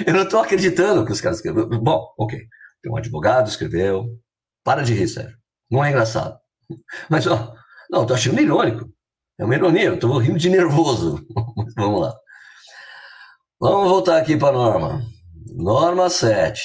eu 0.06 0.13
não 0.13 0.24
estou 0.24 0.39
acreditando 0.39 1.06
que 1.06 1.12
os 1.12 1.22
caras 1.22 1.38
escreveram. 1.38 1.70
Bom, 1.70 2.13
ok. 2.18 2.39
Tem 2.82 2.91
um 2.91 2.98
advogado 2.98 3.50
escreveu. 3.50 4.06
Para 4.63 4.84
de 4.84 4.94
rir, 4.94 5.08
sério. 5.08 5.36
Não 5.70 5.84
é 5.84 5.89
engraçado. 5.89 6.39
Mas, 7.10 7.27
ó, 7.27 7.53
não, 7.89 8.06
tô 8.06 8.13
achando 8.13 8.41
irônico. 8.41 8.89
É 9.39 9.46
uma 9.46 9.56
ironia, 9.56 9.86
eu 9.86 10.00
tô 10.00 10.18
rindo 10.18 10.38
de 10.38 10.50
nervoso. 10.50 11.25
Vamos 11.75 12.01
lá. 12.01 12.15
Vamos 13.60 13.89
voltar 13.89 14.18
aqui 14.18 14.38
para 14.38 14.50
a 14.50 14.53
norma. 14.53 15.01
Norma 15.56 16.10
7. 16.10 16.62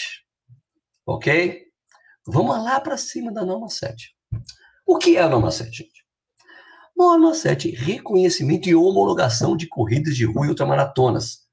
Ok? 1.06 1.65
Vamos 2.26 2.56
lá 2.62 2.80
para 2.80 2.96
cima 2.96 3.32
da 3.32 3.44
norma 3.44 3.68
7. 3.68 4.10
O 4.86 4.98
que 4.98 5.16
é 5.16 5.22
a 5.22 5.28
norma 5.28 5.50
7, 5.50 5.70
gente? 5.70 6.06
Norma 6.96 7.34
7, 7.34 7.70
reconhecimento 7.70 8.68
e 8.68 8.74
homologação 8.74 9.56
de 9.56 9.68
corridas 9.68 10.16
de 10.16 10.24
rua 10.24 10.46
e 10.46 10.48
ultramaratonas. 10.48 11.46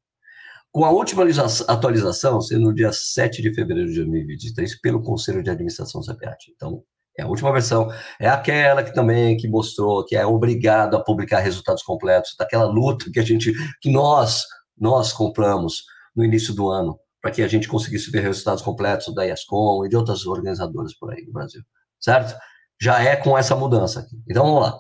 Com 0.72 0.86
a 0.86 0.90
última 0.90 1.24
atualização, 1.68 2.42
sendo 2.42 2.64
no 2.64 2.74
dia 2.74 2.92
7 2.92 3.42
de 3.42 3.54
fevereiro 3.54 3.90
de 3.90 3.98
2023, 3.98 4.82
pelo 4.82 5.04
Conselho 5.04 5.44
de 5.44 5.50
Administração 5.50 6.02
CPAT. 6.02 6.52
Então, 6.56 6.84
é 7.18 7.22
a 7.22 7.28
última 7.28 7.52
versão. 7.52 7.92
É 8.20 8.28
aquela 8.28 8.84
que 8.84 8.94
também 8.94 9.38
que 9.38 9.48
mostrou 9.48 10.04
que 10.04 10.16
é 10.16 10.26
obrigado 10.26 10.96
a 10.96 11.04
publicar 11.04 11.40
resultados 11.42 11.84
completos 11.84 12.36
daquela 12.38 12.66
luta 12.66 13.12
que 13.12 13.20
a 13.20 13.24
gente, 13.24 13.54
que 13.80 13.92
nós, 13.92 14.46
nós 14.76 15.14
compramos 15.14 15.84
no 16.16 16.24
início 16.24 16.56
do 16.56 16.70
ano 16.70 16.98
para 17.24 17.32
que 17.32 17.42
a 17.42 17.48
gente 17.48 17.70
conseguisse 17.70 18.12
ver 18.12 18.20
resultados 18.20 18.62
completos 18.62 19.16
da 19.16 19.26
ESCOM 19.26 19.86
e 19.86 19.90
de 19.90 19.96
outras 19.96 20.26
organizadoras 20.26 20.94
por 20.94 21.14
aí 21.14 21.24
no 21.26 21.32
Brasil, 21.32 21.62
certo? 21.98 22.38
Já 22.82 23.02
é 23.02 23.16
com 23.16 23.38
essa 23.38 23.56
mudança 23.56 24.02
aqui. 24.02 24.22
Então 24.30 24.44
vamos 24.44 24.62
lá. 24.64 24.78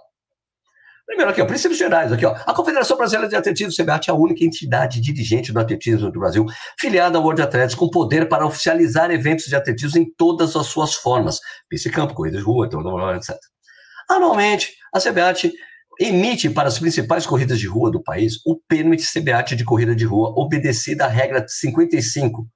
Primeiro 1.05 1.31
aqui, 1.31 1.41
ó, 1.41 1.45
princípios 1.45 1.77
gerais 1.77 2.11
aqui, 2.11 2.25
ó. 2.25 2.35
A 2.45 2.53
Confederação 2.53 2.97
Brasileira 2.97 3.29
de 3.29 3.37
Atletismo, 3.37 3.73
CBAT, 3.73 4.09
é 4.09 4.11
a 4.11 4.15
única 4.15 4.43
entidade 4.43 4.99
dirigente 4.99 5.53
do 5.53 5.59
atletismo 5.59 6.11
do 6.11 6.19
Brasil, 6.19 6.45
filiada 6.77 7.17
ao 7.17 7.23
World 7.23 7.41
Athletics, 7.41 7.75
com 7.75 7.89
poder 7.89 8.27
para 8.27 8.45
oficializar 8.45 9.09
eventos 9.09 9.45
de 9.45 9.55
atletismo 9.55 10.01
em 10.01 10.13
todas 10.17 10.53
as 10.57 10.67
suas 10.67 10.95
formas, 10.95 11.39
campo, 11.93 12.13
corridas 12.13 12.41
de 12.41 12.45
rua, 12.45 12.67
etc. 13.15 13.37
Anualmente, 14.09 14.73
a 14.93 14.99
CBAT 14.99 15.49
emite 16.03 16.49
para 16.49 16.67
as 16.67 16.79
principais 16.79 17.25
corridas 17.25 17.59
de 17.59 17.67
rua 17.67 17.89
do 17.89 18.01
país 18.01 18.39
o 18.45 18.59
permit 18.67 19.03
CBAT 19.03 19.55
de 19.55 19.63
corrida 19.63 19.95
de 19.95 20.05
rua, 20.05 20.33
obedecida 20.35 21.05
à 21.05 21.07
regra 21.07 21.45
55, 21.47 22.47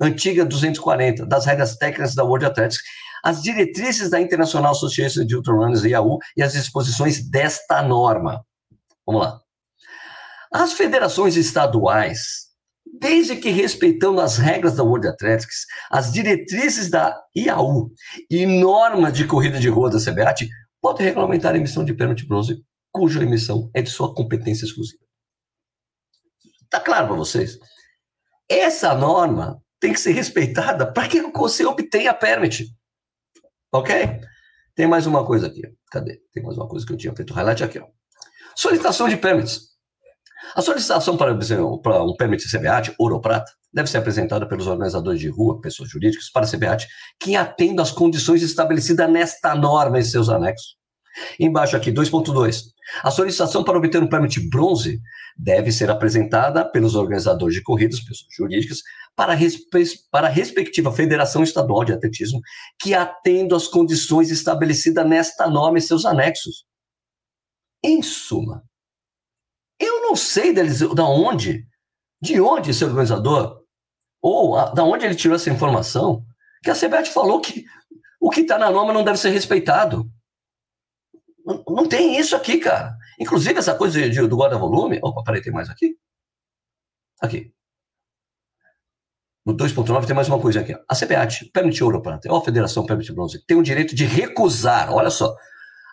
antiga 0.00 0.44
240, 0.44 1.24
das 1.26 1.46
regras 1.46 1.76
técnicas 1.76 2.14
da 2.14 2.24
World 2.24 2.46
Athletics, 2.46 2.82
as 3.24 3.42
diretrizes 3.42 4.10
da 4.10 4.20
International 4.20 4.72
Association 4.72 5.24
de 5.24 5.36
Ultrarunners, 5.36 5.84
IAU, 5.84 6.18
e 6.36 6.42
as 6.42 6.52
disposições 6.52 7.28
desta 7.28 7.82
norma. 7.82 8.44
Vamos 9.06 9.22
lá. 9.22 9.40
As 10.52 10.72
federações 10.72 11.36
estaduais, 11.36 12.48
desde 13.00 13.36
que 13.36 13.50
respeitando 13.50 14.20
as 14.20 14.38
regras 14.38 14.76
da 14.76 14.82
World 14.82 15.08
Athletics, 15.08 15.66
as 15.90 16.12
diretrizes 16.12 16.90
da 16.90 17.16
IAU 17.36 17.90
e 18.30 18.46
normas 18.46 19.12
de 19.12 19.26
corrida 19.26 19.58
de 19.60 19.68
rua 19.68 19.90
da 19.90 19.98
CBAT, 19.98 20.48
podem 20.80 21.06
regulamentar 21.06 21.54
a 21.54 21.58
emissão 21.58 21.84
de 21.84 21.92
pênalti 21.92 22.26
bronze 22.26 22.62
cuja 22.90 23.22
emissão 23.22 23.70
é 23.74 23.82
de 23.82 23.90
sua 23.90 24.14
competência 24.14 24.64
exclusiva. 24.64 25.02
Está 26.62 26.80
claro 26.80 27.08
para 27.08 27.16
vocês? 27.16 27.58
Essa 28.48 28.94
norma 28.94 29.62
tem 29.80 29.92
que 29.92 30.00
ser 30.00 30.12
respeitada 30.12 30.90
para 30.90 31.08
que 31.08 31.20
você 31.22 31.64
obtenha 31.64 32.12
permit. 32.12 32.66
Ok? 33.72 34.20
Tem 34.74 34.86
mais 34.86 35.06
uma 35.06 35.24
coisa 35.24 35.46
aqui. 35.46 35.62
Cadê? 35.90 36.20
Tem 36.32 36.42
mais 36.42 36.56
uma 36.56 36.68
coisa 36.68 36.86
que 36.86 36.92
eu 36.92 36.96
tinha 36.96 37.14
feito 37.14 37.34
highlight 37.34 37.64
aqui. 37.64 37.78
Ó. 37.78 37.86
Solicitação 38.56 39.08
de 39.08 39.16
permits. 39.16 39.68
A 40.54 40.62
solicitação 40.62 41.16
para, 41.16 41.36
para 41.82 42.02
um 42.02 42.16
permit 42.16 42.44
CBAT, 42.48 42.94
ouro 42.98 43.16
ou 43.16 43.20
prata, 43.20 43.52
deve 43.72 43.88
ser 43.88 43.98
apresentada 43.98 44.46
pelos 44.46 44.66
organizadores 44.66 45.20
de 45.20 45.28
rua, 45.28 45.60
pessoas 45.60 45.90
jurídicas, 45.90 46.30
para 46.30 46.46
CBAT, 46.46 46.86
que 47.20 47.36
atendam 47.36 47.82
às 47.82 47.90
condições 47.90 48.42
estabelecidas 48.42 49.10
nesta 49.10 49.54
norma 49.54 49.98
e 49.98 50.04
seus 50.04 50.28
anexos. 50.28 50.77
Embaixo 51.38 51.76
aqui, 51.76 51.92
2.2. 51.92 52.64
A 53.02 53.10
solicitação 53.10 53.62
para 53.62 53.76
obter 53.76 54.02
um 54.02 54.08
permit 54.08 54.40
bronze 54.48 55.00
deve 55.36 55.70
ser 55.70 55.90
apresentada 55.90 56.64
pelos 56.64 56.94
organizadores 56.94 57.54
de 57.54 57.62
corridas, 57.62 58.00
pessoas 58.00 58.34
jurídicas, 58.34 58.82
para, 59.14 59.36
para 60.10 60.26
a 60.28 60.30
respectiva 60.30 60.92
Federação 60.92 61.42
Estadual 61.42 61.84
de 61.84 61.92
Atletismo, 61.92 62.40
que 62.80 62.94
atenda 62.94 63.56
às 63.56 63.66
condições 63.66 64.30
estabelecidas 64.30 65.06
nesta 65.06 65.48
norma 65.48 65.78
e 65.78 65.82
seus 65.82 66.04
anexos. 66.04 66.64
Em 67.82 68.02
suma, 68.02 68.64
eu 69.78 70.02
não 70.02 70.16
sei 70.16 70.52
deles, 70.52 70.80
da 70.80 71.06
onde, 71.06 71.64
de 72.20 72.40
onde 72.40 72.70
esse 72.70 72.84
organizador, 72.84 73.62
ou 74.20 74.56
a, 74.56 74.72
da 74.72 74.82
onde 74.82 75.04
ele 75.04 75.14
tirou 75.14 75.36
essa 75.36 75.50
informação, 75.50 76.24
que 76.62 76.70
a 76.70 76.74
CBAT 76.74 77.10
falou 77.10 77.40
que 77.40 77.64
o 78.20 78.30
que 78.30 78.40
está 78.40 78.58
na 78.58 78.70
norma 78.70 78.92
não 78.92 79.04
deve 79.04 79.18
ser 79.18 79.30
respeitado. 79.30 80.10
Não, 81.48 81.64
não 81.66 81.88
tem 81.88 82.18
isso 82.18 82.36
aqui, 82.36 82.58
cara. 82.58 82.94
Inclusive, 83.18 83.58
essa 83.58 83.74
coisa 83.74 83.98
de, 83.98 84.10
de, 84.10 84.26
do 84.28 84.36
guarda-volume. 84.36 85.00
Opa, 85.02 85.24
peraí, 85.24 85.40
tem 85.40 85.50
mais 85.50 85.70
aqui? 85.70 85.96
Aqui. 87.22 87.50
No 89.46 89.56
2.9 89.56 90.06
tem 90.06 90.14
mais 90.14 90.28
uma 90.28 90.38
coisa 90.38 90.60
aqui. 90.60 90.74
A 90.86 90.94
CBAT, 90.94 91.50
Permit 91.50 91.82
Ouro 91.82 92.02
Prata, 92.02 92.30
ou 92.30 92.36
a 92.36 92.44
Federação 92.44 92.84
Permit 92.84 93.10
Bronze, 93.14 93.42
tem 93.46 93.56
o 93.56 93.62
direito 93.62 93.94
de 93.94 94.04
recusar, 94.04 94.92
olha 94.92 95.08
só, 95.08 95.34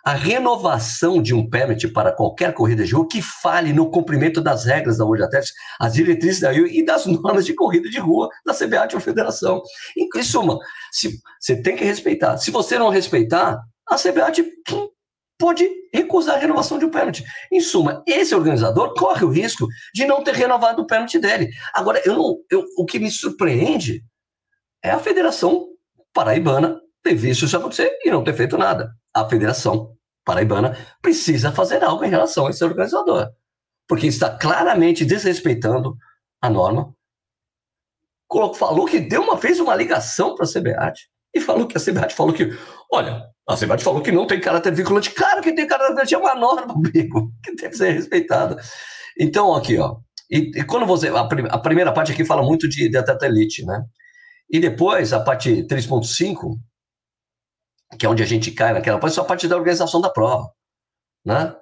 a 0.04 0.12
renovação 0.12 1.22
de 1.22 1.34
um 1.34 1.48
permit 1.48 1.88
para 1.88 2.12
qualquer 2.12 2.52
corrida 2.52 2.84
de 2.84 2.94
rua 2.94 3.08
que 3.10 3.22
fale 3.22 3.72
no 3.72 3.90
cumprimento 3.90 4.42
das 4.42 4.66
regras 4.66 4.98
da 4.98 5.06
World 5.06 5.24
Athletics, 5.24 5.54
as 5.80 5.94
diretrizes 5.94 6.40
da 6.40 6.54
EU 6.54 6.66
e 6.66 6.84
das 6.84 7.06
normas 7.06 7.46
de 7.46 7.54
corrida 7.54 7.88
de 7.88 7.98
rua 7.98 8.28
da 8.44 8.52
CBAT 8.52 8.94
ou 8.94 9.00
Federação. 9.00 9.62
Em 9.96 10.22
suma, 10.22 10.58
se, 10.92 11.18
você 11.40 11.60
tem 11.62 11.74
que 11.74 11.84
respeitar. 11.84 12.36
Se 12.36 12.50
você 12.50 12.78
não 12.78 12.90
respeitar, 12.90 13.58
a 13.88 13.96
CBAT 13.96 14.44
pode 15.38 15.68
recusar 15.92 16.36
a 16.36 16.38
renovação 16.38 16.78
de 16.78 16.84
um 16.84 16.90
pênalti. 16.90 17.24
Em 17.52 17.60
suma, 17.60 18.02
esse 18.06 18.34
organizador 18.34 18.94
corre 18.94 19.24
o 19.24 19.30
risco 19.30 19.66
de 19.94 20.06
não 20.06 20.22
ter 20.22 20.34
renovado 20.34 20.82
o 20.82 20.86
pênalti 20.86 21.18
dele. 21.18 21.50
Agora, 21.74 22.00
eu 22.04 22.44
eu, 22.50 22.64
o 22.76 22.84
que 22.84 22.98
me 22.98 23.10
surpreende 23.10 24.02
é 24.82 24.90
a 24.90 24.98
Federação 24.98 25.68
Paraibana 26.12 26.80
ter 27.02 27.14
visto 27.14 27.44
isso 27.44 27.56
acontecer 27.56 27.98
e 28.04 28.10
não 28.10 28.24
ter 28.24 28.34
feito 28.34 28.56
nada. 28.56 28.92
A 29.14 29.28
Federação 29.28 29.96
Paraibana 30.24 30.76
precisa 31.00 31.52
fazer 31.52 31.84
algo 31.84 32.04
em 32.04 32.10
relação 32.10 32.46
a 32.46 32.50
esse 32.50 32.64
organizador, 32.64 33.30
porque 33.86 34.06
está 34.06 34.36
claramente 34.36 35.04
desrespeitando 35.04 35.96
a 36.40 36.50
norma. 36.50 36.92
Falou 38.54 38.86
que 38.86 38.98
deu 38.98 39.22
uma, 39.22 39.38
fez 39.38 39.60
uma 39.60 39.74
ligação 39.74 40.34
para 40.34 40.44
a 40.44 40.48
CBAT 40.48 41.08
e 41.32 41.40
falou 41.40 41.66
que 41.66 41.76
a 41.76 41.80
CBAT 41.80 42.12
falou 42.12 42.34
que, 42.34 42.50
olha, 42.92 43.24
a 43.48 43.56
CBAT 43.56 43.82
falou 43.82 44.02
que 44.02 44.12
não 44.12 44.26
tem 44.26 44.40
caráter 44.40 44.74
vinculante. 44.74 45.10
Claro 45.10 45.42
que 45.42 45.52
tem 45.52 45.66
caráter 45.66 45.88
vinculante, 45.88 46.14
é 46.14 46.18
uma 46.18 46.34
norma, 46.34 46.74
amigo, 46.74 47.32
que 47.42 47.54
tem 47.54 47.70
que 47.70 47.76
ser 47.76 47.92
respeitada. 47.92 48.60
Então, 49.18 49.54
aqui, 49.54 49.78
ó. 49.78 49.98
E, 50.30 50.50
e 50.60 50.64
quando 50.64 50.86
você. 50.86 51.08
A, 51.08 51.24
prim, 51.24 51.46
a, 51.48 51.58
primeira 51.58 51.92
parte 51.92 52.12
aqui 52.12 52.24
fala 52.24 52.42
muito 52.42 52.68
de, 52.68 52.88
de 52.88 52.96
atleta 52.96 53.26
elite, 53.26 53.64
né? 53.64 53.84
E 54.50 54.60
depois, 54.60 55.12
a 55.12 55.20
parte 55.20 55.62
3.5, 55.64 56.58
que 57.98 58.06
é 58.06 58.08
onde 58.08 58.22
a 58.22 58.26
gente 58.26 58.50
cai 58.50 58.72
naquela 58.72 58.98
parte, 58.98 59.12
é 59.12 59.16
só 59.16 59.22
a 59.22 59.24
parte 59.24 59.48
da 59.48 59.56
organização 59.56 60.00
da 60.00 60.10
prova, 60.10 60.50
né? 61.24 61.54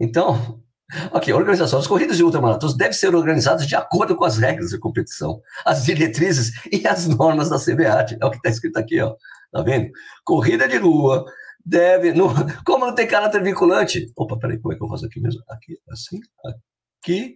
Então, 0.00 0.62
Ok, 1.12 1.32
a 1.32 1.36
organização 1.36 1.78
das 1.78 1.88
corridas 1.88 2.16
de 2.16 2.22
ultramaratonas 2.22 2.76
deve 2.76 2.92
ser 2.92 3.14
organizadas 3.14 3.66
de 3.66 3.74
acordo 3.74 4.14
com 4.16 4.24
as 4.24 4.38
regras 4.38 4.70
de 4.70 4.78
competição, 4.78 5.40
as 5.64 5.84
diretrizes 5.84 6.52
e 6.70 6.86
as 6.86 7.06
normas 7.06 7.48
da 7.48 7.58
CBAT. 7.58 8.16
É 8.20 8.24
o 8.24 8.30
que 8.30 8.36
está 8.36 8.50
escrito 8.50 8.76
aqui, 8.76 9.00
ó. 9.00 9.14
Tá 9.54 9.62
vendo? 9.62 9.88
Corrida 10.24 10.66
de 10.66 10.78
rua 10.78 11.24
deve. 11.64 12.12
Como 12.66 12.86
não 12.86 12.94
tem 12.94 13.06
caráter 13.06 13.40
vinculante? 13.40 14.12
Opa, 14.16 14.36
peraí, 14.36 14.58
como 14.58 14.74
é 14.74 14.76
que 14.76 14.82
eu 14.82 14.88
faço 14.88 15.06
aqui 15.06 15.20
mesmo? 15.20 15.40
Aqui, 15.48 15.78
assim, 15.88 16.18
aqui. 17.00 17.34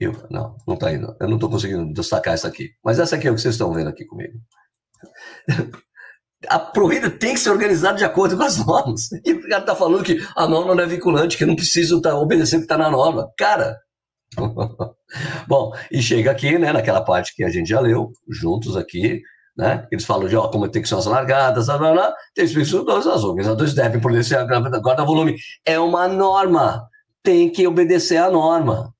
Eu, 0.00 0.12
não, 0.28 0.56
não 0.66 0.74
está 0.74 0.92
indo. 0.92 1.14
Eu 1.20 1.28
não 1.28 1.36
estou 1.36 1.48
conseguindo 1.48 1.92
destacar 1.92 2.34
essa 2.34 2.48
aqui. 2.48 2.70
Mas 2.84 2.98
essa 2.98 3.14
aqui 3.14 3.28
é 3.28 3.30
o 3.30 3.36
que 3.36 3.40
vocês 3.40 3.54
estão 3.54 3.72
vendo 3.72 3.88
aqui 3.88 4.04
comigo. 4.04 4.40
A 6.48 6.58
corrida 6.58 7.08
tem 7.08 7.34
que 7.34 7.40
ser 7.40 7.50
organizada 7.50 7.98
de 7.98 8.04
acordo 8.04 8.36
com 8.36 8.42
as 8.42 8.56
normas. 8.64 9.12
E 9.24 9.32
o 9.32 9.42
cara 9.42 9.60
está 9.60 9.76
falando 9.76 10.02
que 10.02 10.18
a 10.34 10.48
norma 10.48 10.74
não 10.74 10.82
é 10.82 10.86
vinculante, 10.86 11.38
que 11.38 11.46
não 11.46 11.54
precisa 11.54 11.96
estar 11.96 12.10
tá 12.10 12.18
obedecendo 12.18 12.60
o 12.60 12.62
que 12.62 12.64
está 12.64 12.78
na 12.78 12.90
norma. 12.90 13.30
Cara! 13.38 13.78
Bom, 15.46 15.72
e 15.92 16.02
chega 16.02 16.30
aqui, 16.30 16.58
né, 16.58 16.72
naquela 16.72 17.04
parte 17.04 17.34
que 17.36 17.44
a 17.44 17.50
gente 17.50 17.68
já 17.68 17.78
leu, 17.78 18.10
juntos 18.28 18.76
aqui, 18.76 19.20
né? 19.60 19.86
Eles 19.92 20.06
falam 20.06 20.26
de 20.26 20.34
ó, 20.34 20.48
como 20.48 20.66
tem 20.68 20.80
que 20.80 20.88
ser 20.88 20.94
as 20.94 21.04
largadas, 21.04 21.66
blá, 21.66 21.76
blá, 21.76 21.92
blá. 21.92 22.14
tem 22.34 22.46
especificações, 22.46 23.06
as 23.06 23.22
organizadores 23.22 23.74
devem 23.74 24.00
fornecer 24.00 24.42
guarda-volume. 24.42 25.36
É 25.66 25.78
uma 25.78 26.08
norma, 26.08 26.88
tem 27.22 27.50
que 27.50 27.66
obedecer 27.66 28.16
à 28.16 28.30
norma. 28.30 28.94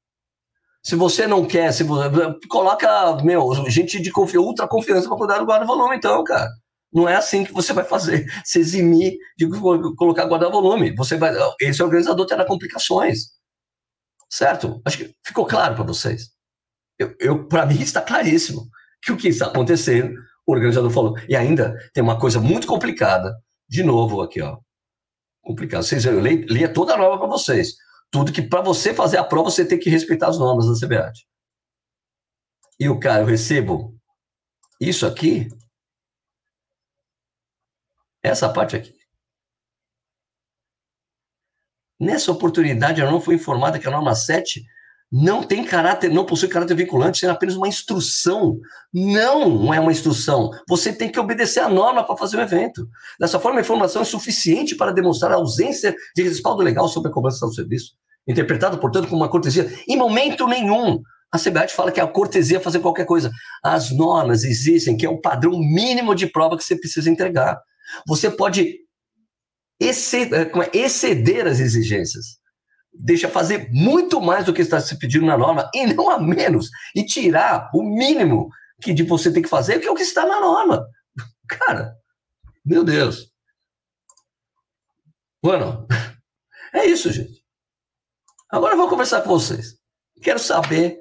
Se 0.83 0.95
você 0.97 1.27
não 1.27 1.47
quer, 1.47 1.73
se 1.73 1.83
você, 1.83 2.11
coloca, 2.49 3.17
meu, 3.25 3.69
gente 3.71 4.01
de 4.01 4.13
ultra 4.39 4.69
confiança 4.69 5.09
para 5.09 5.17
cuidar 5.17 5.39
do 5.39 5.47
guarda-volume, 5.47 5.97
então, 5.97 6.23
cara. 6.23 6.49
Não 6.93 7.09
é 7.09 7.15
assim 7.15 7.45
que 7.45 7.53
você 7.53 7.73
vai 7.73 7.85
fazer, 7.85 8.27
se 8.45 8.59
eximir 8.59 9.17
de 9.39 9.49
colocar 9.97 10.27
guarda-volume. 10.27 10.95
Você 10.97 11.17
vai, 11.17 11.33
esse 11.61 11.83
organizador 11.83 12.27
terá 12.27 12.45
complicações. 12.45 13.31
Certo? 14.29 14.83
Acho 14.85 14.99
que 14.99 15.15
ficou 15.25 15.47
claro 15.47 15.75
para 15.75 15.85
vocês. 15.85 16.31
Eu, 16.99 17.15
eu 17.19 17.49
para 17.49 17.65
mim 17.65 17.81
está 17.81 18.03
claríssimo 18.03 18.69
que 19.03 19.13
o 19.13 19.17
que 19.17 19.29
está 19.29 19.47
acontecendo 19.47 20.15
o 20.51 20.55
organizador 20.55 20.91
falou. 20.91 21.19
E 21.29 21.37
ainda 21.37 21.77
tem 21.93 22.03
uma 22.03 22.19
coisa 22.19 22.41
muito 22.41 22.67
complicada, 22.67 23.35
de 23.69 23.83
novo 23.83 24.21
aqui, 24.23 24.41
ó. 24.43 24.59
complicado. 25.43 25.83
Vocês, 25.83 26.05
eu 26.05 26.21
lia 26.21 26.73
toda 26.73 26.95
a 26.95 26.97
norma 26.97 27.19
para 27.19 27.29
vocês. 27.29 27.75
Tudo 28.11 28.33
que 28.33 28.43
para 28.43 28.61
você 28.61 28.93
fazer 28.93 29.19
a 29.19 29.25
prova, 29.25 29.51
você 29.51 29.65
tem 29.65 29.79
que 29.79 29.89
respeitar 29.91 30.29
as 30.29 30.39
normas 30.39 30.67
da 30.67 30.87
CBAT. 30.87 31.27
E 32.79 32.89
o 32.89 32.99
cara, 32.99 33.23
eu 33.23 33.27
recebo 33.27 33.95
isso 34.81 35.07
aqui, 35.07 35.49
essa 38.23 38.53
parte 38.53 38.75
aqui. 38.75 38.99
Nessa 42.01 42.33
oportunidade, 42.33 43.01
eu 43.01 43.11
não 43.11 43.21
fui 43.21 43.35
informada 43.35 43.79
que 43.79 43.87
a 43.87 43.91
norma 43.91 44.15
7 44.15 44.65
não 45.13 45.43
tem 45.43 45.65
caráter, 45.65 46.09
não 46.09 46.25
possui 46.25 46.49
caráter 46.49 46.77
vinculante, 46.77 47.27
é 47.27 47.29
apenas 47.29 47.57
uma 47.57 47.67
instrução. 47.67 48.61
Não 48.93 49.75
é 49.75 49.81
uma 49.81 49.91
instrução. 49.91 50.51
Você 50.69 50.93
tem 50.93 51.11
que 51.11 51.19
obedecer 51.19 51.61
a 51.61 51.69
norma 51.69 52.05
para 52.05 52.17
fazer 52.17 52.37
o 52.37 52.41
evento. 52.41 52.89
Dessa 53.19 53.41
forma, 53.41 53.59
a 53.59 53.63
informação 53.63 54.03
é 54.03 54.05
suficiente 54.05 54.77
para 54.77 54.93
demonstrar 54.93 55.33
a 55.33 55.35
ausência 55.35 55.97
de 56.15 56.23
respaldo 56.23 56.63
legal 56.63 56.87
sobre 56.87 57.11
a 57.11 57.13
cobrança 57.13 57.45
do 57.45 57.53
serviço, 57.53 57.95
interpretado, 58.27 58.79
portanto, 58.79 59.09
como 59.09 59.23
uma 59.23 59.29
cortesia. 59.29 59.73
Em 59.89 59.97
momento 59.97 60.47
nenhum, 60.47 61.03
a 61.33 61.39
CBAT 61.39 61.75
fala 61.75 61.91
que 61.91 61.99
é 61.99 62.05
a 62.05 62.07
cortesia 62.07 62.61
fazer 62.61 62.79
qualquer 62.79 63.05
coisa. 63.05 63.33
As 63.65 63.91
normas 63.91 64.45
existem, 64.45 64.97
que 64.97 65.05
é 65.05 65.11
o 65.11 65.21
padrão 65.21 65.59
mínimo 65.59 66.15
de 66.15 66.29
prova 66.29 66.57
que 66.57 66.63
você 66.63 66.77
precisa 66.77 67.11
entregar. 67.11 67.61
Você 68.07 68.31
pode 68.31 68.79
exceder, 69.81 70.53
é, 70.53 70.79
exceder 70.79 71.49
as 71.49 71.59
exigências 71.59 72.40
deixa 72.93 73.29
fazer 73.29 73.69
muito 73.71 74.21
mais 74.21 74.45
do 74.45 74.53
que 74.53 74.63
está 74.63 74.81
se 74.81 74.99
pedindo 74.99 75.27
na 75.27 75.39
norma 75.39 75.71
e 75.75 75.87
não 75.87 76.11
a 76.11 76.19
menos, 76.19 76.69
e 76.95 77.05
tirar 77.05 77.71
o 77.75 77.83
mínimo 77.83 78.49
que 78.81 78.93
de 78.93 79.03
você 79.03 79.33
tem 79.33 79.43
que 79.43 79.49
fazer, 79.49 79.79
que 79.79 79.87
é 79.87 79.91
o 79.91 79.95
que 79.95 80.03
está 80.03 80.27
na 80.27 80.41
norma. 80.41 80.87
Cara, 81.49 81.95
meu 82.65 82.85
Deus. 82.85 83.31
Bueno, 85.43 85.87
é 86.73 86.87
isso, 86.87 87.11
gente. 87.11 87.41
Agora 88.51 88.75
eu 88.75 88.79
vou 88.79 88.89
conversar 88.89 89.23
com 89.23 89.29
vocês. 89.29 89.77
Quero 90.23 90.39
saber 90.39 90.99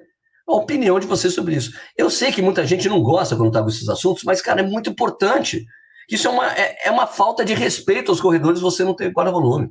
a 0.48 0.54
opinião 0.54 1.00
de 1.00 1.08
vocês 1.08 1.34
sobre 1.34 1.56
isso. 1.56 1.72
Eu 1.98 2.10
sei 2.10 2.32
que 2.32 2.42
muita 2.42 2.66
gente 2.66 2.88
não 2.88 3.02
gosta 3.02 3.36
quando 3.36 3.50
está 3.50 3.62
com 3.62 3.70
esses 3.70 3.88
assuntos, 3.90 4.24
mas, 4.24 4.42
cara, 4.42 4.62
é 4.62 4.64
muito 4.64 4.90
importante. 4.90 5.66
Isso 6.10 6.28
é 6.28 6.32
uma, 6.32 6.54
é, 6.54 6.88
é 6.88 6.92
uma 6.92 7.06
falta 7.06 7.44
de 7.44 7.54
respeito 7.54 8.12
aos 8.12 8.22
corredores 8.22 8.62
você 8.62 8.84
não 8.84 8.96
ter 8.96 9.12
guarda-volume. 9.12 9.70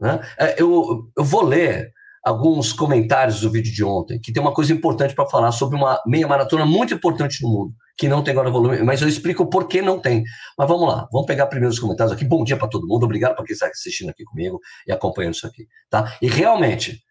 Né? 0.00 0.20
É, 0.38 0.60
eu, 0.60 1.10
eu 1.16 1.24
vou 1.24 1.42
ler 1.42 1.92
alguns 2.24 2.72
comentários 2.72 3.40
do 3.40 3.50
vídeo 3.50 3.72
de 3.72 3.84
ontem, 3.84 4.20
que 4.20 4.32
tem 4.32 4.42
uma 4.42 4.52
coisa 4.52 4.72
importante 4.72 5.14
para 5.14 5.28
falar 5.28 5.52
sobre 5.52 5.76
uma 5.76 6.00
meia 6.06 6.26
maratona 6.26 6.66
muito 6.66 6.92
importante 6.92 7.42
no 7.42 7.48
mundo, 7.48 7.72
que 7.96 8.08
não 8.08 8.22
tem 8.22 8.32
agora 8.32 8.50
volume, 8.50 8.82
mas 8.82 9.00
eu 9.00 9.08
explico 9.08 9.48
por 9.48 9.66
que 9.66 9.80
não 9.80 9.98
tem. 9.98 10.22
Mas 10.56 10.68
vamos 10.68 10.88
lá, 10.88 11.08
vamos 11.10 11.26
pegar 11.26 11.46
primeiro 11.46 11.72
os 11.72 11.78
comentários 11.78 12.14
aqui. 12.14 12.24
Bom 12.24 12.44
dia 12.44 12.56
para 12.56 12.68
todo 12.68 12.86
mundo, 12.86 13.04
obrigado 13.04 13.34
por 13.34 13.44
quem 13.44 13.54
está 13.54 13.66
assistindo 13.66 14.10
aqui 14.10 14.24
comigo 14.24 14.60
e 14.86 14.92
acompanhando 14.92 15.34
isso 15.34 15.46
aqui. 15.46 15.66
Tá? 15.88 16.16
E 16.20 16.28
realmente, 16.28 17.02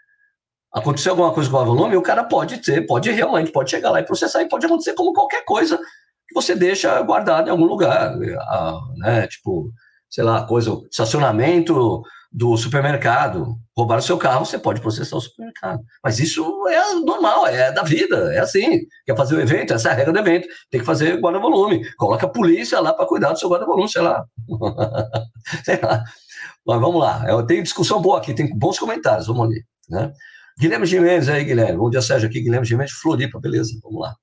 aconteceu 0.73 1.13
alguma 1.13 1.33
coisa 1.33 1.49
com 1.49 1.57
o 1.57 1.65
volume, 1.65 1.95
o 1.95 2.01
cara 2.01 2.23
pode 2.23 2.57
ter, 2.57 2.85
pode 2.85 3.09
realmente, 3.09 3.51
pode 3.51 3.71
chegar 3.71 3.89
lá 3.89 3.99
e 3.99 4.05
processar, 4.05 4.41
e 4.43 4.49
pode 4.49 4.65
acontecer 4.65 4.93
como 4.93 5.13
qualquer 5.13 5.43
coisa 5.45 5.77
que 6.27 6.35
você 6.35 6.55
deixa 6.55 7.01
guardado 7.01 7.47
em 7.47 7.51
algum 7.51 7.65
lugar, 7.65 8.15
né? 8.97 9.25
Tipo, 9.27 9.71
sei 10.09 10.23
lá, 10.23 10.45
coisa, 10.45 10.77
estacionamento 10.91 12.03
do 12.31 12.55
supermercado, 12.57 13.55
roubar 13.75 13.99
o 13.99 14.01
seu 14.01 14.17
carro, 14.17 14.45
você 14.45 14.59
pode 14.59 14.81
processar 14.81 15.15
o 15.15 15.21
supermercado. 15.21 15.81
Mas 16.03 16.19
isso 16.19 16.43
é 16.67 16.93
normal, 16.95 17.47
é 17.47 17.71
da 17.71 17.83
vida, 17.83 18.33
é 18.33 18.39
assim. 18.39 18.81
Quer 19.05 19.15
fazer 19.15 19.35
o 19.35 19.41
evento, 19.41 19.73
essa 19.73 19.89
é 19.89 19.91
a 19.91 19.95
regra 19.95 20.13
do 20.13 20.19
evento. 20.19 20.47
Tem 20.69 20.79
que 20.79 20.85
fazer 20.85 21.19
guarda-volume. 21.19 21.89
Coloca 21.95 22.25
a 22.25 22.29
polícia 22.29 22.79
lá 22.79 22.93
para 22.93 23.05
cuidar 23.05 23.31
do 23.31 23.39
seu 23.39 23.49
guarda-volume, 23.49 23.89
sei 23.89 24.01
lá. 24.01 24.25
sei 25.63 25.79
lá. 25.81 26.03
Mas 26.65 26.81
vamos 26.81 26.99
lá, 26.99 27.25
eu 27.29 27.45
tenho 27.45 27.63
discussão 27.63 28.01
boa 28.01 28.17
aqui, 28.17 28.33
tem 28.33 28.53
bons 28.57 28.77
comentários, 28.77 29.27
vamos 29.27 29.45
ali. 29.45 29.63
Né? 29.89 30.11
Guilherme 30.59 30.85
Gimenez 30.85 31.29
aí, 31.29 31.45
Guilherme. 31.45 31.77
Bom 31.77 31.89
dia, 31.89 32.01
Sérgio, 32.01 32.27
aqui, 32.27 32.41
Guilherme 32.41 32.65
Gimenez, 32.65 32.91
Floripa, 32.91 33.39
beleza, 33.39 33.71
vamos 33.81 34.01
lá. 34.01 34.15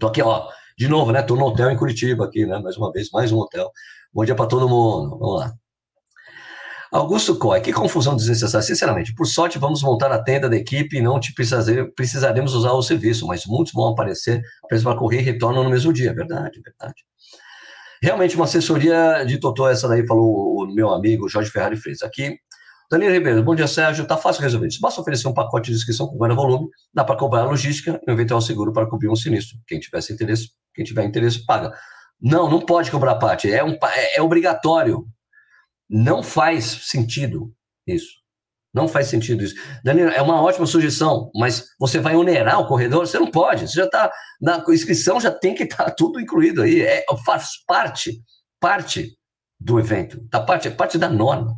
Tô 0.00 0.08
aqui, 0.08 0.20
ó, 0.20 0.48
de 0.76 0.88
novo, 0.88 1.12
né? 1.12 1.22
Tô 1.22 1.36
no 1.36 1.44
hotel 1.44 1.70
em 1.70 1.76
Curitiba 1.76 2.24
aqui, 2.24 2.44
né? 2.46 2.58
Mais 2.58 2.76
uma 2.76 2.90
vez, 2.90 3.10
mais 3.12 3.30
um 3.30 3.38
hotel. 3.38 3.70
Bom 4.12 4.24
dia 4.24 4.34
para 4.34 4.46
todo 4.46 4.68
mundo, 4.68 5.10
vamos 5.18 5.40
lá. 5.40 5.59
Augusto 6.92 7.36
Coy, 7.36 7.60
que 7.60 7.72
confusão 7.72 8.16
desnecessária. 8.16 8.66
Sinceramente, 8.66 9.14
por 9.14 9.24
sorte, 9.24 9.58
vamos 9.58 9.80
montar 9.82 10.10
a 10.10 10.20
tenda 10.20 10.48
da 10.48 10.56
equipe 10.56 10.96
e 10.96 11.00
não 11.00 11.20
te 11.20 11.32
precisaremos 11.32 12.54
usar 12.54 12.72
o 12.72 12.82
serviço, 12.82 13.26
mas 13.26 13.46
muitos 13.46 13.72
vão 13.72 13.88
aparecer 13.88 14.42
apenas 14.64 14.82
para 14.82 14.96
correr 14.96 15.20
e 15.20 15.22
retornam 15.22 15.62
no 15.62 15.70
mesmo 15.70 15.92
dia. 15.92 16.12
Verdade, 16.12 16.60
verdade. 16.60 17.04
Realmente, 18.02 18.34
uma 18.34 18.46
assessoria 18.46 19.24
de 19.24 19.38
Totó, 19.38 19.68
essa 19.68 19.86
daí 19.86 20.04
falou 20.06 20.62
o 20.62 20.74
meu 20.74 20.90
amigo 20.90 21.28
Jorge 21.28 21.50
Ferrari 21.50 21.76
fez 21.76 22.02
aqui. 22.02 22.36
Danilo 22.90 23.12
Ribeiro, 23.12 23.40
bom 23.44 23.54
dia, 23.54 23.68
Sérgio. 23.68 24.04
Tá 24.04 24.16
fácil 24.16 24.42
resolver 24.42 24.66
isso. 24.66 24.80
Basta 24.80 25.00
oferecer 25.00 25.28
um 25.28 25.34
pacote 25.34 25.70
de 25.70 25.76
inscrição 25.76 26.08
com 26.08 26.16
guarda 26.16 26.34
volume, 26.34 26.66
dá 26.92 27.04
para 27.04 27.16
cobrar 27.16 27.42
a 27.42 27.44
logística 27.44 28.00
e 28.04 28.10
um 28.10 28.14
eventual 28.14 28.40
seguro 28.40 28.72
para 28.72 28.84
cobrir 28.84 29.08
um 29.08 29.14
sinistro. 29.14 29.56
Quem 29.64 29.78
tivesse 29.78 30.12
interesse, 30.12 30.48
quem 30.74 30.84
tiver 30.84 31.04
interesse, 31.04 31.46
paga. 31.46 31.72
Não, 32.20 32.50
não 32.50 32.58
pode 32.58 32.90
cobrar 32.90 33.14
parte. 33.14 33.48
É, 33.48 33.62
um, 33.62 33.74
é, 33.74 34.18
é 34.18 34.22
obrigatório. 34.22 35.06
Não 35.90 36.22
faz 36.22 36.64
sentido 36.64 37.52
isso. 37.84 38.20
Não 38.72 38.86
faz 38.86 39.08
sentido 39.08 39.42
isso. 39.42 39.56
Danilo, 39.82 40.10
é 40.10 40.22
uma 40.22 40.40
ótima 40.40 40.64
sugestão, 40.64 41.28
mas 41.34 41.66
você 41.78 41.98
vai 41.98 42.14
onerar 42.14 42.60
o 42.60 42.66
corredor? 42.68 43.04
Você 43.04 43.18
não 43.18 43.28
pode. 43.28 43.68
Você 43.68 43.74
já 43.74 43.84
está. 43.84 44.12
Na 44.40 44.64
inscrição 44.68 45.20
já 45.20 45.32
tem 45.32 45.54
que 45.54 45.64
estar 45.64 45.84
tá 45.84 45.90
tudo 45.90 46.20
incluído 46.20 46.62
aí. 46.62 46.80
É, 46.80 47.04
faz 47.26 47.48
parte, 47.66 48.22
parte 48.60 49.18
do 49.58 49.80
evento. 49.80 50.24
Tá 50.30 50.40
parte, 50.40 50.70
parte 50.70 50.96
da 50.96 51.08
norma. 51.08 51.52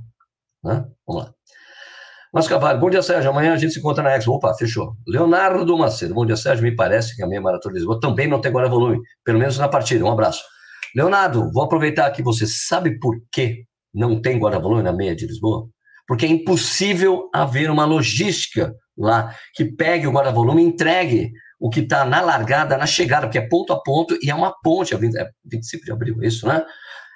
Né? 0.64 0.87
Vamos 1.07 1.25
lá. 1.25 1.35
Mas 2.33 2.49
Cavalho, 2.49 2.81
bom 2.81 2.88
dia, 2.88 3.03
Sérgio. 3.03 3.29
Amanhã 3.29 3.53
a 3.53 3.59
gente 3.59 3.75
se 3.75 3.79
encontra 3.79 4.03
na 4.03 4.16
Expo. 4.16 4.33
Opa, 4.33 4.55
fechou. 4.55 4.97
Leonardo 5.07 5.77
Macedo, 5.77 6.14
bom 6.14 6.25
dia, 6.25 6.37
Sérgio. 6.37 6.64
Me 6.64 6.75
parece 6.75 7.14
que 7.14 7.23
a 7.23 7.27
minha 7.27 7.42
maratona 7.42 7.75
de 7.75 7.81
Lisboa 7.81 8.01
também 8.01 8.27
não 8.27 8.40
tem 8.40 8.49
agora 8.49 8.71
volume, 8.71 8.99
pelo 9.23 9.38
menos 9.38 9.59
na 9.59 9.68
partida. 9.68 10.03
Um 10.03 10.11
abraço. 10.11 10.42
Leonardo, 10.97 11.53
vou 11.53 11.62
aproveitar 11.62 12.11
que 12.11 12.23
você 12.23 12.47
sabe 12.47 12.99
por 12.99 13.16
quê 13.31 13.66
não 13.93 14.21
tem 14.21 14.39
guarda-volume 14.39 14.83
na 14.83 14.93
meia 14.93 15.15
de 15.15 15.27
Lisboa? 15.27 15.69
Porque 16.07 16.27
é 16.27 16.29
impossível 16.29 17.29
haver 17.33 17.71
uma 17.71 17.85
logística 17.85 18.75
lá 18.97 19.35
que 19.55 19.65
pegue 19.65 20.07
o 20.07 20.13
guarda-volume 20.13 20.63
e 20.63 20.67
entregue 20.67 21.33
o 21.59 21.71
que 21.71 21.81
está 21.81 22.05
na 22.05 22.21
largada, 22.21 22.77
na 22.77 22.87
chegada, 22.87 23.27
porque 23.27 23.39
é 23.39 23.49
ponto 23.49 23.73
a 23.73 23.81
ponto 23.81 24.19
e 24.21 24.31
é 24.31 24.35
uma 24.35 24.53
ponte, 24.63 24.95
é 24.95 24.99
25 24.99 25.85
de 25.85 25.93
abril, 25.93 26.17
é 26.21 26.27
isso, 26.27 26.47
né? 26.47 26.65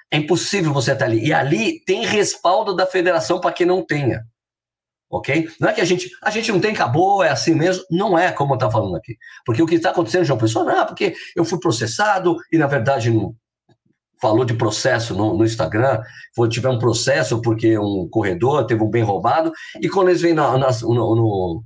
É 0.09 0.17
impossível 0.17 0.71
você 0.71 0.93
estar 0.93 1.03
ali. 1.03 1.27
E 1.27 1.33
ali 1.33 1.83
tem 1.83 2.05
respaldo 2.05 2.73
da 2.73 2.85
federação 2.85 3.41
para 3.41 3.51
que 3.51 3.65
não 3.65 3.85
tenha. 3.85 4.23
Ok? 5.09 5.49
Não 5.59 5.69
é 5.69 5.73
que 5.73 5.81
a 5.81 5.85
gente, 5.85 6.09
a 6.23 6.29
gente 6.29 6.51
não 6.51 6.59
tem, 6.61 6.71
acabou, 6.71 7.23
é 7.23 7.29
assim 7.29 7.53
mesmo. 7.53 7.83
Não 7.91 8.17
é 8.17 8.31
como 8.31 8.53
está 8.53 8.71
falando 8.71 8.95
aqui. 8.95 9.17
Porque 9.45 9.61
o 9.61 9.65
que 9.65 9.75
está 9.75 9.89
acontecendo, 9.89 10.23
João 10.23 10.39
Pessoa, 10.39 10.63
não, 10.63 10.85
porque 10.85 11.13
eu 11.35 11.43
fui 11.43 11.59
processado 11.59 12.37
e, 12.51 12.57
na 12.57 12.67
verdade, 12.67 13.09
não, 13.09 13.35
falou 14.21 14.45
de 14.45 14.53
processo 14.53 15.13
no, 15.13 15.37
no 15.37 15.45
Instagram, 15.45 16.01
foi, 16.35 16.49
tiver 16.49 16.69
um 16.69 16.79
processo 16.79 17.41
porque 17.41 17.77
um 17.77 18.07
corredor 18.09 18.65
teve 18.65 18.83
um 18.83 18.89
bem 18.89 19.03
roubado, 19.03 19.51
e 19.81 19.89
quando 19.89 20.09
eles 20.09 20.21
vêm 20.21 20.33
na, 20.33 20.57
na, 20.57 20.69
no, 20.81 20.93
no, 20.93 21.63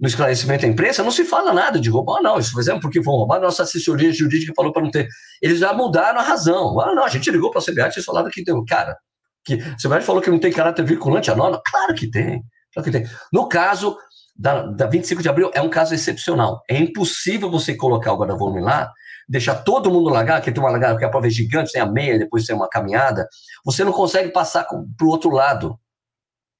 no, 0.00 0.06
esclarecimento 0.06 0.62
da 0.62 0.68
imprensa, 0.68 1.02
não 1.02 1.10
se 1.10 1.24
fala 1.24 1.52
nada 1.52 1.80
de 1.80 1.88
roubar, 1.88 2.22
não, 2.22 2.38
isso 2.38 2.54
fizemos 2.54 2.80
porque 2.80 3.02
foi 3.02 3.14
roubado, 3.14 3.44
nossa 3.44 3.62
assessoria 3.62 4.12
jurídica 4.12 4.52
falou 4.54 4.72
para 4.72 4.82
não 4.82 4.90
ter. 4.90 5.08
Eles 5.40 5.58
já 5.58 5.72
mudaram 5.72 6.20
a 6.20 6.22
razão. 6.22 6.78
Ah, 6.80 6.94
não, 6.94 7.04
a 7.04 7.08
gente 7.08 7.30
ligou 7.30 7.50
para 7.50 7.60
a 7.60 7.64
CBAT 7.64 7.98
e 7.98 8.02
falaram 8.02 8.30
que 8.30 8.44
tem. 8.44 8.64
Cara, 8.64 8.96
que 9.44 9.54
a 9.54 9.76
CBAT 9.82 10.04
falou 10.04 10.20
que 10.20 10.30
não 10.30 10.38
tem 10.38 10.52
caráter 10.52 10.84
vinculante 10.84 11.30
a 11.30 11.36
norma. 11.36 11.60
Claro 11.64 11.94
que 11.94 12.10
tem, 12.10 12.42
claro 12.72 12.84
que 12.84 12.90
tem. 12.90 13.06
No 13.32 13.48
caso 13.48 13.96
da, 14.36 14.62
da 14.66 14.86
25 14.86 15.22
de 15.22 15.28
abril, 15.28 15.50
é 15.54 15.60
um 15.60 15.68
caso 15.68 15.94
excepcional. 15.94 16.62
É 16.68 16.78
impossível 16.78 17.50
você 17.50 17.74
colocar 17.74 18.12
o 18.12 18.16
guarda-volume 18.16 18.60
lá 18.60 18.92
deixar 19.28 19.56
todo 19.56 19.90
mundo 19.90 20.08
largar, 20.08 20.40
que 20.40 20.50
tem 20.50 20.62
uma 20.62 20.70
largada, 20.70 20.94
porque 20.94 21.04
a 21.04 21.10
prova 21.10 21.26
é 21.26 21.30
gigante, 21.30 21.72
tem 21.72 21.82
a 21.82 21.86
meia, 21.86 22.18
depois 22.18 22.46
tem 22.46 22.56
uma 22.56 22.68
caminhada, 22.68 23.28
você 23.64 23.84
não 23.84 23.92
consegue 23.92 24.30
passar 24.30 24.64
para 24.64 25.06
o 25.06 25.10
outro 25.10 25.30
lado 25.30 25.78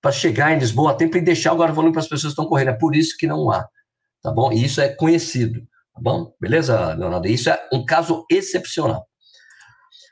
para 0.00 0.12
chegar 0.12 0.52
em 0.52 0.58
Lisboa 0.58 0.92
a 0.92 0.94
tempo 0.94 1.16
e 1.16 1.20
deixar 1.20 1.52
o 1.52 1.56
guarda-volume 1.56 1.92
para 1.92 2.02
as 2.02 2.08
pessoas 2.08 2.34
que 2.34 2.40
estão 2.40 2.46
correndo. 2.46 2.70
É 2.70 2.74
por 2.74 2.94
isso 2.94 3.16
que 3.18 3.26
não 3.26 3.50
há, 3.50 3.66
tá 4.22 4.30
bom? 4.30 4.52
E 4.52 4.64
isso 4.64 4.80
é 4.80 4.88
conhecido, 4.88 5.60
tá 5.94 6.00
bom? 6.00 6.32
Beleza, 6.40 6.94
Leonardo? 6.94 7.26
Isso 7.26 7.50
é 7.50 7.58
um 7.72 7.84
caso 7.84 8.24
excepcional. 8.30 9.08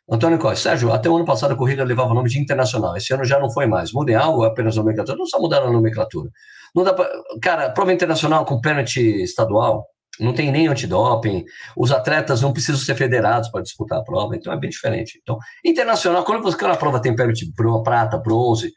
Antônio 0.09 0.39
Costa, 0.39 0.71
Sérgio, 0.71 0.93
até 0.93 1.11
o 1.11 1.17
ano 1.17 1.25
passado 1.25 1.53
a 1.53 1.57
corrida 1.57 1.83
levava 1.83 2.13
o 2.13 2.15
nome 2.15 2.29
de 2.29 2.39
internacional. 2.39 2.97
Esse 2.97 3.13
ano 3.13 3.25
já 3.25 3.41
não 3.41 3.51
foi 3.51 3.67
mais. 3.67 3.93
Mudem 3.93 4.15
algo 4.15 4.45
apenas 4.45 4.79
a 4.79 4.81
nomenclatura? 4.81 5.19
Não 5.19 5.27
só 5.27 5.41
mudaram 5.41 5.67
a 5.67 5.73
nomenclatura. 5.73 6.31
Não 6.75 6.85
dá 6.85 6.95
pra... 6.95 7.11
Cara, 7.43 7.71
prova 7.71 7.93
internacional 7.93 8.45
com 8.45 8.61
pênalti 8.61 9.01
estadual, 9.01 9.85
não 10.21 10.33
tem 10.33 10.51
nem 10.51 10.67
antidoping, 10.69 11.45
os 11.77 11.93
atletas 11.93 12.41
não 12.41 12.53
precisam 12.53 12.81
ser 12.81 12.95
federados 12.95 13.49
para 13.51 13.63
disputar 13.63 13.99
a 13.99 14.03
prova, 14.03 14.37
então 14.37 14.53
é 14.53 14.59
bem 14.59 14.71
diferente. 14.71 15.19
Então, 15.23 15.39
internacional, 15.65 16.25
quando 16.25 16.43
você 16.43 16.57
quando 16.57 16.73
a 16.73 16.77
prova 16.77 17.01
tem 17.01 17.15
pênalti 17.15 17.53
prata, 17.85 18.19
bronze, 18.19 18.73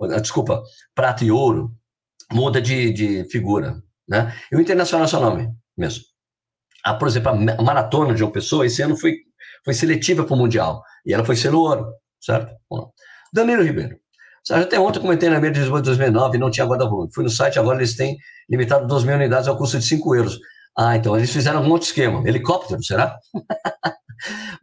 ah, 0.00 0.20
desculpa, 0.20 0.62
prata 0.94 1.24
e 1.24 1.30
ouro, 1.30 1.70
muda 2.32 2.60
de, 2.60 2.92
de 2.92 3.24
figura, 3.30 3.82
né? 4.08 4.34
E 4.50 4.56
o 4.56 4.60
internacional 4.60 5.06
é 5.06 5.08
seu 5.08 5.20
nome 5.20 5.48
mesmo. 5.76 6.04
Ah, 6.84 6.94
por 6.94 7.06
exemplo, 7.06 7.30
a 7.30 7.62
maratona 7.62 8.14
de 8.14 8.24
uma 8.24 8.32
pessoa, 8.32 8.66
esse 8.66 8.82
ano 8.82 8.96
foi, 8.96 9.14
foi 9.64 9.74
seletiva 9.74 10.24
para 10.24 10.34
o 10.34 10.36
Mundial, 10.36 10.82
e 11.06 11.14
ela 11.14 11.24
foi 11.24 11.36
selo 11.36 11.60
ouro, 11.60 11.86
certo? 12.20 12.52
Danilo 13.32 13.62
Ribeiro. 13.62 13.96
Até 14.50 14.78
ontem 14.78 15.00
comentei 15.00 15.28
na 15.28 15.36
mídia 15.36 15.52
de 15.52 15.60
Lisboa 15.60 15.80
de 15.80 15.86
2009 15.86 16.36
e 16.36 16.40
não 16.40 16.50
tinha 16.50 16.66
guarda-volume. 16.66 17.12
Fui 17.14 17.22
no 17.22 17.30
site, 17.30 17.60
agora 17.60 17.78
eles 17.78 17.94
têm 17.94 18.16
limitado 18.50 18.86
2 18.88 19.04
mil 19.04 19.14
unidades 19.14 19.46
ao 19.46 19.56
custo 19.56 19.78
de 19.78 19.84
5 19.84 20.16
euros. 20.16 20.38
Ah, 20.76 20.96
então 20.96 21.16
eles 21.16 21.30
fizeram 21.30 21.58
algum 21.58 21.70
outro 21.70 21.86
esquema. 21.86 22.26
Helicóptero, 22.26 22.82
será? 22.82 23.18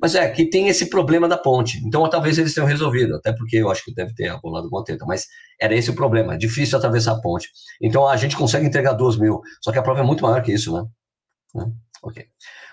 Mas 0.01 0.15
é, 0.15 0.29
que 0.29 0.49
tem 0.49 0.69
esse 0.69 0.89
problema 0.89 1.27
da 1.27 1.37
ponte. 1.37 1.79
Então 1.85 2.09
talvez 2.09 2.37
eles 2.37 2.53
tenham 2.53 2.67
resolvido, 2.67 3.15
até 3.15 3.33
porque 3.33 3.57
eu 3.57 3.69
acho 3.69 3.83
que 3.83 3.93
deve 3.93 4.13
ter 4.13 4.29
rolado 4.29 4.65
alguma 4.65 4.83
treta. 4.83 5.05
Mas 5.05 5.25
era 5.59 5.75
esse 5.75 5.89
o 5.89 5.95
problema, 5.95 6.33
é 6.33 6.37
difícil 6.37 6.77
atravessar 6.77 7.13
a 7.13 7.21
ponte. 7.21 7.49
Então 7.81 8.07
a 8.07 8.15
gente 8.15 8.35
consegue 8.35 8.65
entregar 8.65 8.93
2 8.93 9.17
mil, 9.17 9.41
só 9.61 9.71
que 9.71 9.77
a 9.77 9.83
prova 9.83 9.99
é 9.99 10.03
muito 10.03 10.23
maior 10.23 10.41
que 10.41 10.53
isso, 10.53 10.73
né? 10.73 10.83
né? 11.53 11.71
Ok. 12.01 12.25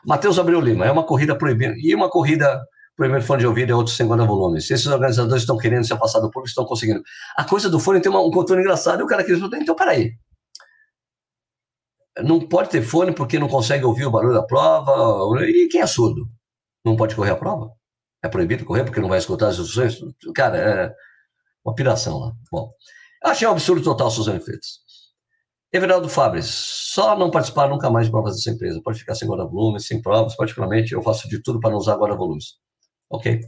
Matheus 0.05 0.39
Abreu 0.39 0.61
Lima, 0.61 0.87
é 0.87 0.91
uma 0.91 1.05
corrida 1.05 1.37
proibida. 1.37 1.75
E 1.77 1.95
uma 1.95 2.09
corrida 2.09 2.65
proibida 2.97 3.21
fone 3.21 3.41
de 3.41 3.47
ouvido 3.47 3.73
é 3.73 3.75
outro 3.75 3.93
sem 3.93 4.07
guarda-volume. 4.07 4.61
Se 4.61 4.73
esses 4.73 4.87
organizadores 4.87 5.43
estão 5.43 5.59
querendo 5.59 5.85
se 5.85 5.93
afastar 5.93 6.21
do 6.21 6.31
público, 6.31 6.49
estão 6.49 6.65
conseguindo. 6.65 7.03
A 7.37 7.45
coisa 7.45 7.69
do 7.69 7.81
fone 7.81 8.01
tem 8.01 8.11
uma, 8.11 8.25
um 8.25 8.31
contorno 8.31 8.63
engraçado 8.63 9.01
e 9.01 9.03
o 9.03 9.07
cara 9.07 9.25
quis 9.25 9.39
então 9.39 9.75
peraí. 9.75 10.13
Não 12.23 12.41
pode 12.41 12.71
ter 12.71 12.83
fone 12.83 13.13
porque 13.13 13.39
não 13.39 13.49
consegue 13.49 13.85
ouvir 13.85 14.07
o 14.07 14.11
barulho 14.11 14.35
da 14.35 14.43
prova. 14.43 15.45
E 15.47 15.69
quem 15.69 15.81
é 15.81 15.87
surdo? 15.87 16.29
Não 16.85 16.97
pode 16.97 17.15
correr 17.15 17.33
a 17.33 17.37
prova? 17.37 17.71
É 18.23 18.29
proibido 18.29 18.65
correr 18.65 18.85
porque 18.85 19.01
não 19.01 19.09
vai 19.09 19.19
escutar 19.19 19.49
as 19.49 19.59
instruções? 19.59 19.99
Cara, 20.35 20.57
é 20.57 20.95
uma 21.65 21.75
piração 21.75 22.19
lá. 22.19 22.33
Bom, 22.51 22.71
achei 23.23 23.47
um 23.47 23.51
absurdo 23.51 23.83
total, 23.83 24.11
Suzane 24.11 24.41
Freitas. 24.41 24.87
Everaldo 25.73 26.09
Fabres, 26.09 26.47
só 26.47 27.19
não 27.19 27.31
participar 27.31 27.69
nunca 27.69 27.91
mais 27.91 28.07
de 28.07 28.13
provas 28.13 28.37
dessa 28.37 28.51
empresa. 28.51 28.81
Pode 28.83 28.99
ficar 28.99 29.15
sem 29.15 29.29
guarda-volumes, 29.29 29.87
sem 29.87 30.01
provas. 30.01 30.35
Particularmente, 30.35 30.93
eu 30.93 31.03
faço 31.03 31.29
de 31.29 31.43
tudo 31.43 31.61
para 31.61 31.71
não 31.71 31.79
usar 31.79 31.97
guarda-volumes. 31.97 32.55
Ok? 33.11 33.41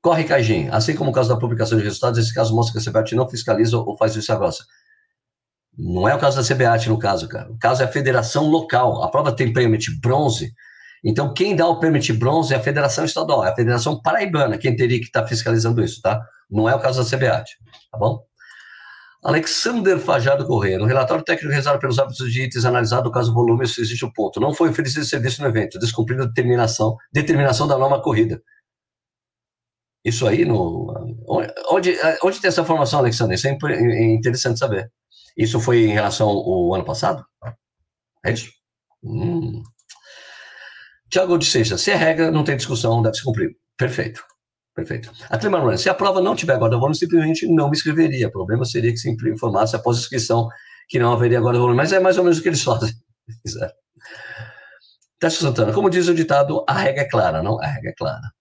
Corre, 0.00 0.24
Caijin. 0.24 0.68
Assim 0.70 0.94
como 0.94 1.10
o 1.10 1.12
caso 1.12 1.28
da 1.28 1.36
publicação 1.36 1.76
de 1.76 1.84
resultados, 1.84 2.18
esse 2.18 2.32
caso 2.32 2.54
mostra 2.54 2.80
que 2.80 2.88
a 2.88 2.90
CBAT 2.90 3.14
não 3.14 3.28
fiscaliza 3.28 3.76
ou 3.76 3.96
faz 3.98 4.16
isso 4.16 4.34
grossa. 4.36 4.64
Não 5.78 6.08
é 6.08 6.14
o 6.14 6.18
caso 6.18 6.36
da 6.36 6.42
CBAT, 6.42 6.88
no 6.88 6.98
caso, 6.98 7.28
cara. 7.28 7.48
O 7.50 7.58
caso 7.58 7.82
é 7.82 7.84
a 7.84 7.88
federação 7.88 8.48
local. 8.48 9.02
A 9.04 9.10
prova 9.10 9.30
tem 9.30 9.52
permit 9.52 9.96
bronze. 10.00 10.52
Então, 11.04 11.32
quem 11.32 11.54
dá 11.54 11.68
o 11.68 11.78
permit 11.78 12.12
bronze 12.12 12.52
é 12.52 12.56
a 12.56 12.60
federação 12.60 13.04
estadual, 13.04 13.44
é 13.44 13.50
a 13.50 13.54
federação 13.54 14.00
paraibana, 14.02 14.58
quem 14.58 14.74
teria 14.74 14.98
que 14.98 15.06
estar 15.06 15.22
tá 15.22 15.28
fiscalizando 15.28 15.80
isso, 15.82 16.00
tá? 16.02 16.20
Não 16.50 16.68
é 16.68 16.74
o 16.74 16.80
caso 16.80 17.00
da 17.00 17.08
CBAT, 17.08 17.52
tá 17.92 17.96
bom? 17.96 18.20
Alexander 19.22 19.98
Fajado 19.98 20.44
Correia. 20.46 20.78
No 20.78 20.86
relatório 20.86 21.24
técnico 21.24 21.50
realizado 21.50 21.78
pelos 21.78 21.98
hábitos 21.98 22.32
de 22.32 22.42
itens 22.42 22.64
analisado 22.64 23.08
o 23.08 23.12
caso 23.12 23.32
volume, 23.32 23.64
existe 23.64 24.04
o 24.04 24.08
um 24.08 24.12
ponto. 24.12 24.40
Não 24.40 24.52
foi 24.52 24.70
oferecido 24.70 25.04
serviço 25.04 25.42
no 25.42 25.48
evento, 25.48 25.78
descumprindo 25.78 26.22
a 26.24 26.26
determinação, 26.26 26.96
determinação 27.12 27.68
da 27.68 27.78
norma 27.78 28.00
corrida. 28.02 28.42
Isso 30.04 30.26
aí, 30.26 30.44
no, 30.44 30.92
onde, 31.70 31.96
onde 32.22 32.40
tem 32.40 32.48
essa 32.48 32.62
informação, 32.62 33.00
Alexander? 33.00 33.34
Isso 33.34 33.46
é, 33.46 33.50
é 33.50 34.04
interessante 34.14 34.58
saber. 34.58 34.90
Isso 35.38 35.60
foi 35.60 35.84
em 35.84 35.92
relação 35.92 36.28
ao 36.28 36.74
ano 36.74 36.84
passado? 36.84 37.24
É 38.26 38.32
isso? 38.32 38.50
Hum. 39.04 39.62
Tiago 41.08 41.38
de 41.38 41.46
Seixas, 41.46 41.80
se 41.80 41.92
é 41.92 41.94
regra, 41.94 42.30
não 42.32 42.42
tem 42.42 42.56
discussão, 42.56 43.00
deve 43.00 43.16
se 43.16 43.22
cumprir. 43.22 43.56
Perfeito. 43.76 44.22
Perfeito. 44.74 45.10
A 45.30 45.48
Manuel, 45.48 45.78
se 45.78 45.88
a 45.88 45.94
prova 45.94 46.20
não 46.20 46.36
tiver 46.36 46.56
guarda-volume, 46.56 46.96
simplesmente 46.96 47.46
não 47.46 47.70
me 47.70 47.76
inscreveria. 47.76 48.28
O 48.28 48.32
problema 48.32 48.64
seria 48.64 48.90
que 48.90 48.98
se 48.98 49.10
informasse 49.10 49.74
após 49.74 49.96
a 49.96 50.00
inscrição 50.00 50.48
que 50.88 50.98
não 50.98 51.12
haveria 51.12 51.40
guarda-volume. 51.40 51.76
Mas 51.76 51.92
é 51.92 52.00
mais 52.00 52.18
ou 52.18 52.24
menos 52.24 52.38
o 52.38 52.42
que 52.42 52.48
eles 52.48 52.62
fazem. 52.64 52.92
Teste 55.18 55.40
Santana, 55.40 55.72
como 55.72 55.90
diz 55.90 56.06
o 56.06 56.14
ditado, 56.14 56.64
a 56.68 56.74
regra 56.74 57.02
é 57.02 57.08
clara, 57.08 57.42
não? 57.42 57.60
A 57.60 57.66
regra 57.66 57.90
é 57.90 57.94
clara. 57.94 58.32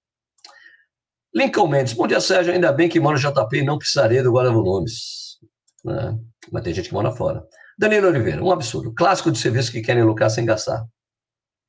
Lincoln 1.34 1.68
Mendes, 1.68 1.94
bom 1.94 2.08
dia, 2.08 2.22
Sérgio. 2.22 2.54
Ainda 2.54 2.72
bem 2.72 2.90
que 2.90 3.00
mora 3.00 3.18
no 3.18 3.22
JP 3.22 3.58
e 3.58 3.64
não 3.64 3.78
precisaria 3.78 4.22
do 4.22 4.32
guarda-volumes. 4.32 5.38
Né? 5.84 6.18
Mas 6.52 6.64
tem 6.64 6.74
gente 6.74 6.90
que 6.90 6.94
mora 6.94 7.12
fora. 7.12 7.44
Danilo 7.78 8.08
Oliveira, 8.08 8.44
um 8.44 8.52
absurdo. 8.52 8.94
Clássico 8.94 9.32
de 9.32 9.38
serviço 9.38 9.72
que 9.72 9.82
querem 9.82 10.04
lucrar 10.04 10.30
sem 10.30 10.46
gastar. 10.46 10.86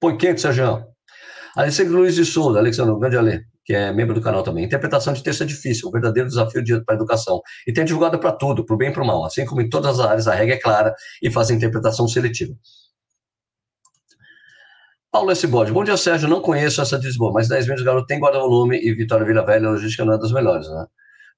Põe 0.01 0.17
quente, 0.17 0.41
Sérgio. 0.41 0.87
Alessandro 1.57 1.99
Luiz 1.99 2.15
de 2.15 2.25
Souza, 2.25 2.59
Alexandre, 2.59 2.99
grande 2.99 3.17
alê 3.17 3.45
que 3.69 3.75
é 3.75 3.93
membro 3.93 4.15
do 4.15 4.23
canal 4.23 4.43
também. 4.43 4.65
Interpretação 4.65 5.13
de 5.13 5.23
texto 5.23 5.43
é 5.43 5.47
difícil, 5.47 5.91
um 5.91 5.93
verdadeiro 5.93 6.27
desafio 6.27 6.65
para 6.87 6.95
a 6.95 6.97
educação. 6.97 7.43
E 7.67 7.73
tem 7.73 7.85
divulgado 7.85 8.19
para 8.19 8.33
tudo, 8.33 8.65
para 8.65 8.75
o 8.75 8.79
bem 8.79 8.89
e 8.89 8.93
para 8.95 9.03
o 9.03 9.07
mal. 9.07 9.27
Assim 9.27 9.45
como 9.45 9.61
em 9.61 9.69
todas 9.69 10.01
as 10.01 10.07
áreas, 10.07 10.27
a 10.27 10.35
regra 10.35 10.55
é 10.55 10.59
clara 10.59 10.95
e 11.23 11.31
faz 11.31 11.51
a 11.51 11.55
interpretação 11.55 12.09
seletiva. 12.09 12.55
Paulo 15.13 15.31
S. 15.31 15.47
Bode. 15.47 15.71
Bom 15.71 15.85
dia, 15.85 15.99
Sérgio. 15.99 16.27
Não 16.31 16.41
conheço 16.41 16.81
essa 16.81 16.99
de 16.99 17.09
Lisboa, 17.09 17.31
mas 17.31 17.47
10 17.47 17.69
meses 17.69 17.85
garoto 17.85 18.07
tem 18.07 18.19
guarda-volume 18.19 18.81
e 18.83 18.95
Vitória 18.95 19.27
Vila 19.27 19.45
Velha, 19.45 19.69
a 19.69 19.73
logística 19.73 20.03
não 20.03 20.15
é 20.15 20.19
das 20.19 20.33
melhores, 20.33 20.67
né? 20.71 20.87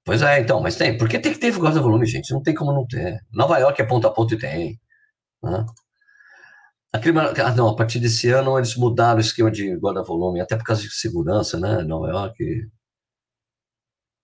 Pois 0.04 0.22
é, 0.22 0.40
então, 0.40 0.60
mas 0.60 0.76
tem. 0.76 0.96
Porque 0.96 1.18
tem 1.18 1.32
que 1.32 1.38
ter 1.38 1.52
guarda-volume, 1.56 2.06
gente. 2.06 2.32
Não 2.32 2.42
tem 2.42 2.54
como 2.54 2.72
não 2.72 2.86
ter. 2.86 3.20
Nova 3.32 3.58
York 3.58 3.80
é 3.80 3.84
ponto 3.84 4.06
a 4.06 4.10
ponto 4.12 4.34
e 4.34 4.38
tem. 4.38 4.80
Né? 5.42 5.64
Aquele, 6.92 7.18
ah, 7.18 7.54
não, 7.54 7.68
a 7.68 7.76
partir 7.76 8.00
desse 8.00 8.28
ano 8.30 8.58
eles 8.58 8.74
mudaram 8.76 9.18
o 9.18 9.20
esquema 9.20 9.50
de 9.50 9.76
guarda-volume, 9.76 10.40
até 10.40 10.56
por 10.56 10.64
causa 10.64 10.82
de 10.82 10.90
segurança, 10.90 11.58
né? 11.60 11.82
Nova 11.82 12.08
York. 12.08 12.68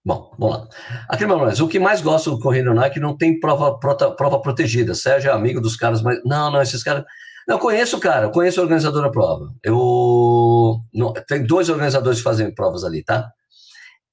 Bom, 0.05 0.33
vamos 0.39 0.57
lá. 0.57 0.69
Aqui, 1.09 1.27
mas 1.27 1.61
o 1.61 1.69
que 1.69 1.79
mais 1.81 2.01
gosto 2.01 2.31
do 2.31 2.41
Correio 2.41 2.73
Nike 2.73 2.87
é 2.87 2.91
que 2.95 3.01
não 3.01 3.17
tem 3.17 3.41
prova, 3.41 3.79
prota, 3.79 4.11
prova 4.13 4.41
protegida. 4.41 4.95
Sérgio 4.95 5.31
é 5.31 5.35
amigo 5.35 5.61
dos 5.61 5.77
caras, 5.77 6.03
mas. 6.03 6.21
Não, 6.25 6.51
não, 6.51 6.63
esses 6.63 6.83
caras. 6.83 7.05
Não, 7.47 7.59
conheço 7.59 7.97
o 7.97 8.01
cara, 8.01 8.29
conheço 8.29 8.61
o 8.61 8.63
organizador 8.65 9.03
da 9.03 9.11
prova. 9.11 9.53
Eu. 9.63 10.81
Não, 10.95 11.13
tem 11.13 11.45
dois 11.45 11.69
organizadores 11.69 12.19
que 12.19 12.25
fazem 12.25 12.55
provas 12.55 12.85
ali, 12.85 13.05
tá? 13.05 13.31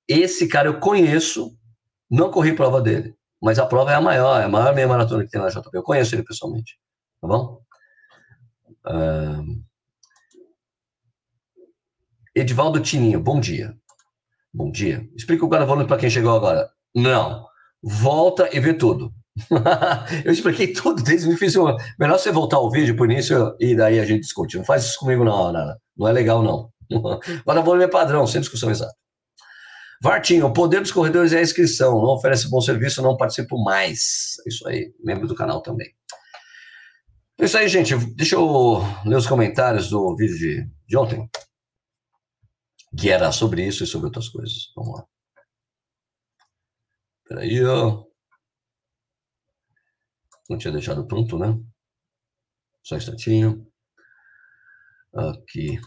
Esse 0.08 0.48
cara 0.48 0.68
eu 0.68 0.80
conheço, 0.80 1.58
não 2.10 2.30
corri 2.32 2.54
prova 2.56 2.82
dele, 2.82 3.16
mas 3.42 3.60
a 3.60 3.66
prova 3.66 3.92
é 3.92 3.96
a 3.96 4.02
maior, 4.02 4.42
é 4.42 4.46
a 4.46 4.50
maior 4.50 4.74
meia 4.76 4.88
maratona 4.88 5.24
que 5.24 5.30
tem 5.30 5.42
na 5.42 5.50
JP. 5.50 5.70
Eu 5.74 5.84
conheço 5.84 6.16
ele 6.16 6.24
pessoalmente, 6.24 6.78
tá 7.22 7.28
bom? 7.28 7.62
Uh, 8.86 9.64
Edivaldo 12.36 12.80
Tininho, 12.80 13.20
bom 13.20 13.40
dia. 13.40 13.76
Bom 14.54 14.72
dia. 14.72 15.08
Explica 15.16 15.46
o 15.46 15.48
guarda-volume 15.48 15.88
para 15.88 15.98
quem 15.98 16.10
chegou 16.10 16.36
agora. 16.36 16.70
Não. 16.96 17.46
Volta 17.82 18.50
e 18.56 18.60
vê 18.60 18.74
tudo. 18.74 19.12
eu 20.24 20.32
expliquei 20.32 20.74
tudo 20.74 21.02
desde 21.04 21.28
o 21.28 21.32
início. 21.32 21.64
Melhor 22.00 22.20
você 22.20 22.32
voltar 22.32 22.58
ao 22.58 22.70
vídeo 22.70 22.96
por 22.96 23.10
início 23.10 23.56
e 23.60 23.76
daí 23.76 24.00
a 24.00 24.06
gente 24.06 24.22
discute. 24.22 24.58
Não 24.58 24.64
faz 24.64 24.86
isso 24.86 25.00
comigo, 25.00 25.24
não, 25.24 25.52
Nara. 25.52 25.78
Não 25.98 26.08
é 26.08 26.12
legal, 26.12 26.44
não. 26.44 26.72
Guarda-volume 27.46 27.84
é 27.84 27.88
padrão, 27.88 28.28
sem 28.28 28.42
discussão 28.42 28.70
exata. 28.70 28.94
Vartinho, 30.04 30.48
o 30.48 30.52
poder 30.52 30.82
dos 30.82 30.92
corredores 30.92 31.32
é 31.32 31.40
a 31.40 31.42
inscrição. 31.42 31.94
Não 31.94 32.16
oferece 32.16 32.50
bom 32.50 32.60
serviço, 32.60 33.02
não 33.02 33.16
participo 33.16 33.58
mais. 33.64 34.34
Isso 34.46 34.68
aí, 34.68 34.94
membro 35.00 35.30
do 35.30 35.34
canal 35.34 35.62
também. 35.62 35.96
É 37.40 37.46
isso 37.46 37.58
aí, 37.58 37.70
gente. 37.70 37.96
Deixa 38.14 38.36
eu 38.36 38.80
ler 39.06 39.16
os 39.16 39.26
comentários 39.26 39.90
do 39.90 40.14
vídeo 40.18 40.38
de, 40.38 40.70
de 40.86 40.98
ontem, 40.98 41.30
que 43.00 43.10
era 43.10 43.32
sobre 43.32 43.66
isso 43.66 43.86
e 43.86 43.88
sobre 43.88 44.08
outras 44.08 44.28
coisas. 44.28 44.74
Vamos 44.76 45.00
lá. 45.00 45.08
Peraí, 47.26 47.64
ó. 47.66 48.04
Não 50.50 50.58
tinha 50.58 50.74
deixado 50.74 51.08
pronto, 51.08 51.40
né? 51.40 51.58
Só 52.84 52.96
um 52.96 52.98
instantinho. 52.98 53.66
Aqui. 55.16 55.80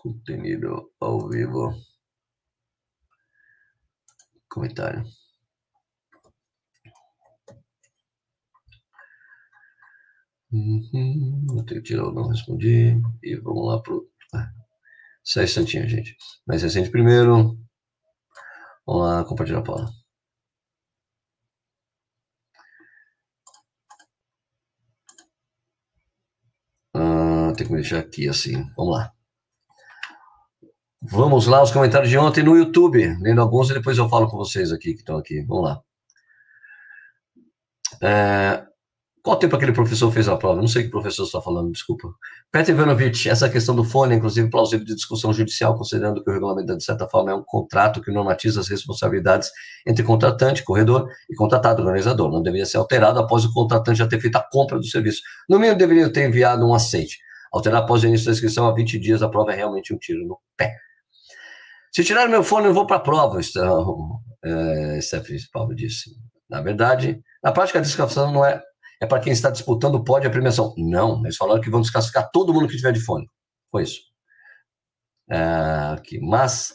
Contenido 0.00 0.92
ao 1.00 1.28
vivo. 1.28 1.74
Comentário. 4.48 5.04
Uhum, 10.52 11.44
vou 11.46 11.64
ter 11.64 11.76
que 11.76 11.82
tirar 11.82 12.06
o 12.08 12.12
não 12.12 12.28
respondi. 12.28 13.00
E 13.22 13.36
vamos 13.36 13.66
lá 13.66 13.82
pro. 13.82 14.08
Ah, 14.34 14.50
só 15.24 15.42
instantinho, 15.42 15.88
gente. 15.88 16.16
Mais 16.46 16.62
recente 16.62 16.90
primeiro. 16.90 17.58
Vamos 18.86 19.02
lá, 19.02 19.24
compartilhar 19.24 19.60
a 19.60 19.62
palavra. 19.62 19.92
Ah, 26.94 27.52
tem 27.56 27.66
que 27.66 27.72
me 27.72 27.80
deixar 27.80 28.00
aqui 28.00 28.28
assim. 28.28 28.54
Vamos 28.76 28.92
lá. 28.96 29.17
Vamos 31.10 31.46
lá, 31.46 31.62
os 31.62 31.70
comentários 31.70 32.10
de 32.10 32.18
ontem 32.18 32.42
no 32.42 32.54
YouTube. 32.54 33.16
Lendo 33.20 33.40
alguns 33.40 33.70
e 33.70 33.74
depois 33.74 33.96
eu 33.96 34.08
falo 34.10 34.28
com 34.28 34.36
vocês 34.36 34.70
aqui 34.70 34.92
que 34.92 35.00
estão 35.00 35.16
aqui. 35.16 35.42
Vamos 35.42 35.64
lá. 35.64 35.80
É, 38.02 38.62
qual 39.22 39.38
tempo 39.38 39.56
aquele 39.56 39.72
professor 39.72 40.12
fez 40.12 40.28
a 40.28 40.36
prova? 40.36 40.60
Não 40.60 40.68
sei 40.68 40.82
que 40.82 40.90
professor 40.90 41.24
está 41.24 41.40
falando, 41.40 41.72
desculpa. 41.72 42.08
Petr 42.52 42.72
Ivanovich, 42.72 43.26
essa 43.26 43.48
questão 43.48 43.74
do 43.74 43.84
fone, 43.84 44.16
inclusive, 44.16 44.50
plausível 44.50 44.84
de 44.84 44.94
discussão 44.94 45.32
judicial, 45.32 45.74
considerando 45.78 46.22
que 46.22 46.28
o 46.28 46.32
regulamento, 46.32 46.76
de 46.76 46.84
certa 46.84 47.08
forma, 47.08 47.30
é 47.30 47.34
um 47.34 47.42
contrato 47.42 48.02
que 48.02 48.12
normatiza 48.12 48.60
as 48.60 48.68
responsabilidades 48.68 49.50
entre 49.86 50.04
contratante, 50.04 50.62
corredor 50.62 51.08
e 51.30 51.34
contratado, 51.34 51.80
organizador. 51.82 52.30
Não 52.30 52.42
deveria 52.42 52.66
ser 52.66 52.76
alterado 52.76 53.18
após 53.18 53.46
o 53.46 53.52
contratante 53.54 53.98
já 53.98 54.06
ter 54.06 54.20
feito 54.20 54.36
a 54.36 54.46
compra 54.46 54.78
do 54.78 54.84
serviço. 54.84 55.22
No 55.48 55.58
mínimo, 55.58 55.78
deveria 55.78 56.12
ter 56.12 56.28
enviado 56.28 56.66
um 56.66 56.74
aceite. 56.74 57.16
Alterar 57.50 57.82
após 57.82 58.02
o 58.02 58.06
início 58.06 58.26
da 58.26 58.32
inscrição 58.32 58.68
a 58.68 58.74
20 58.74 58.98
dias, 58.98 59.22
a 59.22 59.28
prova 59.28 59.52
é 59.52 59.56
realmente 59.56 59.94
um 59.94 59.98
tiro 59.98 60.26
no 60.26 60.38
pé. 60.54 60.74
Se 61.92 62.04
tirar 62.04 62.28
meu 62.28 62.42
fone, 62.42 62.66
eu 62.66 62.74
vou 62.74 62.86
para 62.86 62.96
a 62.96 63.00
prova, 63.00 63.40
então, 63.40 64.20
é, 64.44 65.00
Stephanie 65.00 65.40
Paulo 65.52 65.74
disse. 65.74 66.10
Na 66.48 66.62
verdade, 66.62 67.20
na 67.42 67.52
prática, 67.52 67.78
a 67.78 67.82
desclassificação 67.82 68.32
não 68.32 68.44
é, 68.44 68.62
é 69.02 69.06
para 69.06 69.20
quem 69.20 69.32
está 69.32 69.50
disputando 69.50 69.96
o 69.96 70.04
pódio 70.04 70.28
a 70.28 70.32
premiação. 70.32 70.74
Não, 70.78 71.22
eles 71.24 71.36
falaram 71.36 71.60
que 71.60 71.70
vão 71.70 71.80
desclassificar 71.80 72.30
todo 72.32 72.52
mundo 72.52 72.68
que 72.68 72.76
tiver 72.76 72.92
de 72.92 73.00
fone. 73.00 73.26
Foi 73.70 73.82
isso. 73.82 74.00
É, 75.30 75.38
aqui. 75.94 76.18
Mas 76.20 76.72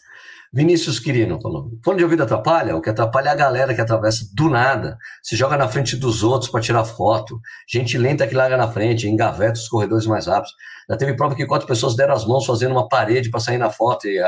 Vinícius 0.54 1.00
Quirino 1.00 1.42
falou: 1.42 1.72
fone 1.84 1.98
de 1.98 2.04
ouvido 2.04 2.22
atrapalha? 2.22 2.76
O 2.76 2.82
que 2.82 2.90
atrapalha 2.90 3.30
é 3.30 3.32
a 3.32 3.36
galera 3.36 3.74
que 3.74 3.82
atravessa 3.82 4.24
do 4.36 4.48
nada, 4.50 4.98
se 5.24 5.36
joga 5.36 5.58
na 5.58 5.68
frente 5.68 5.96
dos 5.96 6.22
outros 6.22 6.52
para 6.52 6.62
tirar 6.62 6.86
foto, 6.86 7.40
gente 7.68 7.98
lenta 7.98 8.28
que 8.28 8.36
larga 8.36 8.56
na 8.56 8.72
frente, 8.72 9.10
engaveta 9.10 9.54
os 9.54 9.68
corredores 9.68 10.06
mais 10.06 10.28
rápidos. 10.28 10.54
Já 10.88 10.96
teve 10.96 11.16
prova 11.16 11.34
que 11.34 11.46
quatro 11.48 11.68
pessoas 11.68 11.96
deram 11.96 12.14
as 12.14 12.26
mãos 12.26 12.46
fazendo 12.46 12.74
uma 12.74 12.88
parede 12.88 13.32
para 13.32 13.40
sair 13.40 13.58
na 13.58 13.72
foto, 13.72 14.06
e, 14.08 14.22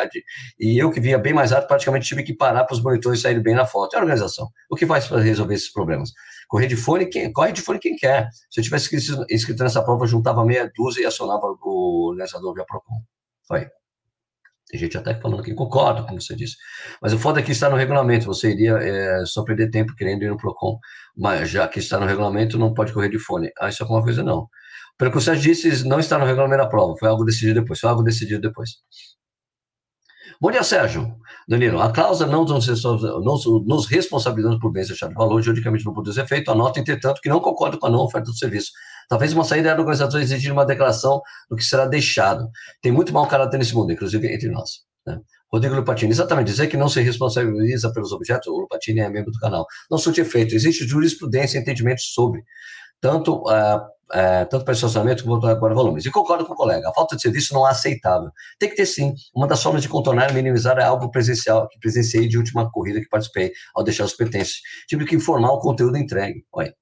e, 0.59 0.77
eu 0.81 0.89
que 0.89 0.99
vinha 0.99 1.19
bem 1.19 1.33
mais 1.33 1.51
rápido, 1.51 1.67
praticamente 1.67 2.07
tive 2.07 2.23
que 2.23 2.33
parar 2.33 2.63
para 2.63 2.73
os 2.73 2.81
monitores 2.81 3.21
saírem 3.21 3.43
bem 3.43 3.53
na 3.53 3.67
foto. 3.67 3.93
É 3.93 3.99
a 3.99 4.01
organização. 4.01 4.47
O 4.69 4.75
que 4.75 4.87
faz 4.87 5.07
para 5.07 5.21
resolver 5.21 5.53
esses 5.53 5.71
problemas? 5.71 6.09
Correr 6.47 6.67
de 6.67 6.75
fone, 6.75 7.05
quem, 7.05 7.31
corre 7.31 7.51
de 7.51 7.61
fone 7.61 7.77
quem 7.77 7.95
quer. 7.95 8.29
Se 8.49 8.61
eu 8.61 8.63
tivesse 8.63 8.95
inscrito, 8.95 9.25
inscrito 9.29 9.63
nessa 9.63 9.83
prova, 9.83 10.05
eu 10.05 10.07
juntava 10.07 10.43
meia 10.43 10.71
dúzia 10.75 11.03
e 11.03 11.05
acionava 11.05 11.45
o 11.45 12.09
organizador 12.09 12.53
via 12.55 12.65
Procon. 12.65 13.01
Foi. 13.47 13.67
Tem 14.67 14.79
gente 14.79 14.97
até 14.97 15.13
falando 15.13 15.43
que 15.43 15.53
concordo 15.53 16.05
com 16.07 16.19
você 16.19 16.35
disse. 16.35 16.55
Mas 17.01 17.13
o 17.13 17.19
foda 17.19 17.39
é 17.39 17.43
que 17.43 17.51
está 17.51 17.69
no 17.69 17.75
regulamento. 17.75 18.25
Você 18.25 18.51
iria 18.51 18.73
é, 18.73 19.25
só 19.25 19.43
perder 19.43 19.69
tempo 19.69 19.95
querendo 19.95 20.23
ir 20.23 20.29
no 20.29 20.37
PROCON. 20.37 20.79
Mas 21.15 21.49
já 21.49 21.67
que 21.67 21.79
está 21.79 21.99
no 21.99 22.05
regulamento, 22.05 22.57
não 22.57 22.73
pode 22.73 22.91
correr 22.91 23.09
de 23.09 23.19
fone. 23.19 23.51
Ah, 23.59 23.69
isso 23.69 23.83
é 23.83 23.85
alguma 23.85 24.03
coisa 24.03 24.23
não. 24.23 24.47
Pelo 24.97 25.11
que 25.11 25.17
você 25.17 25.35
disse, 25.35 25.87
não 25.87 25.99
está 25.99 26.17
no 26.17 26.25
regulamento 26.25 26.63
da 26.63 26.69
prova. 26.69 26.95
Foi 26.97 27.07
algo 27.07 27.23
decidido 27.23 27.61
depois. 27.61 27.79
Foi 27.79 27.89
algo 27.89 28.03
decidido 28.03 28.41
depois. 28.41 28.71
Bom 30.41 30.51
dia, 30.51 30.63
Sérgio. 30.63 31.15
Danilo, 31.47 31.79
a 31.79 31.91
cláusula 31.91 32.29
não 32.29 32.43
nos, 32.43 33.85
responsabilizamos 33.87 34.59
por 34.59 34.71
bens 34.71 34.87
deixados 34.87 35.15
de 35.15 35.17
valor, 35.17 35.41
juridicamente 35.41 35.85
não 35.85 35.93
produz 35.93 36.17
efeito. 36.17 36.51
Anota, 36.51 36.79
entretanto, 36.79 37.21
que 37.21 37.29
não 37.29 37.39
concordo 37.39 37.77
com 37.77 37.87
a 37.87 37.89
não 37.89 37.99
oferta 37.99 38.29
do 38.31 38.37
serviço. 38.37 38.71
Talvez 39.09 39.33
uma 39.33 39.43
saída 39.43 39.69
era 39.69 39.77
do 39.77 39.81
organizador 39.81 40.21
exigir 40.21 40.51
uma 40.51 40.65
declaração 40.65 41.21
do 41.49 41.55
que 41.55 41.63
será 41.63 41.85
deixado. 41.85 42.49
Tem 42.81 42.91
muito 42.91 43.13
mau 43.13 43.27
caráter 43.27 43.57
nesse 43.57 43.75
mundo, 43.75 43.91
inclusive 43.91 44.33
entre 44.33 44.49
nós. 44.49 44.85
Né? 45.05 45.19
Rodrigo 45.51 45.75
Lupatini, 45.75 46.11
exatamente, 46.11 46.47
dizer 46.47 46.67
que 46.67 46.75
não 46.75 46.89
se 46.89 47.01
responsabiliza 47.01 47.91
pelos 47.93 48.11
objetos, 48.11 48.47
o 48.47 48.59
Lupatini 48.59 48.99
é 48.99 49.09
membro 49.09 49.31
do 49.31 49.39
canal, 49.39 49.65
não 49.89 49.97
surte 49.97 50.21
efeito. 50.21 50.55
Existe 50.55 50.85
jurisprudência 50.85 51.57
e 51.57 51.61
entendimento 51.61 52.01
sobre, 52.01 52.43
tanto, 52.99 53.43
uh, 53.43 53.95
tanto 54.49 54.65
para 54.65 54.73
estacionamento 54.73 55.23
como 55.23 55.45
agora 55.45 55.73
volumes. 55.73 56.05
E 56.05 56.11
concordo 56.11 56.45
com 56.45 56.53
o 56.53 56.55
colega, 56.55 56.89
a 56.89 56.93
falta 56.93 57.15
de 57.15 57.21
serviço 57.21 57.53
não 57.53 57.65
é 57.67 57.71
aceitável. 57.71 58.29
Tem 58.59 58.69
que 58.69 58.75
ter 58.75 58.85
sim. 58.85 59.13
Uma 59.33 59.47
das 59.47 59.61
formas 59.61 59.81
de 59.81 59.89
contornar 59.89 60.31
e 60.31 60.33
minimizar 60.33 60.77
é 60.77 60.83
algo 60.83 61.09
presencial, 61.09 61.67
que 61.69 61.79
presenciei 61.79 62.27
de 62.27 62.37
última 62.37 62.69
corrida 62.69 62.99
que 62.99 63.07
participei, 63.07 63.51
ao 63.73 63.83
deixar 63.83 64.03
os 64.03 64.13
pertences. 64.13 64.57
Tive 64.87 65.05
que 65.05 65.15
informar 65.15 65.51
o 65.51 65.59
conteúdo 65.59 65.97
entregue. 65.97 66.43
Olha, 66.51 66.73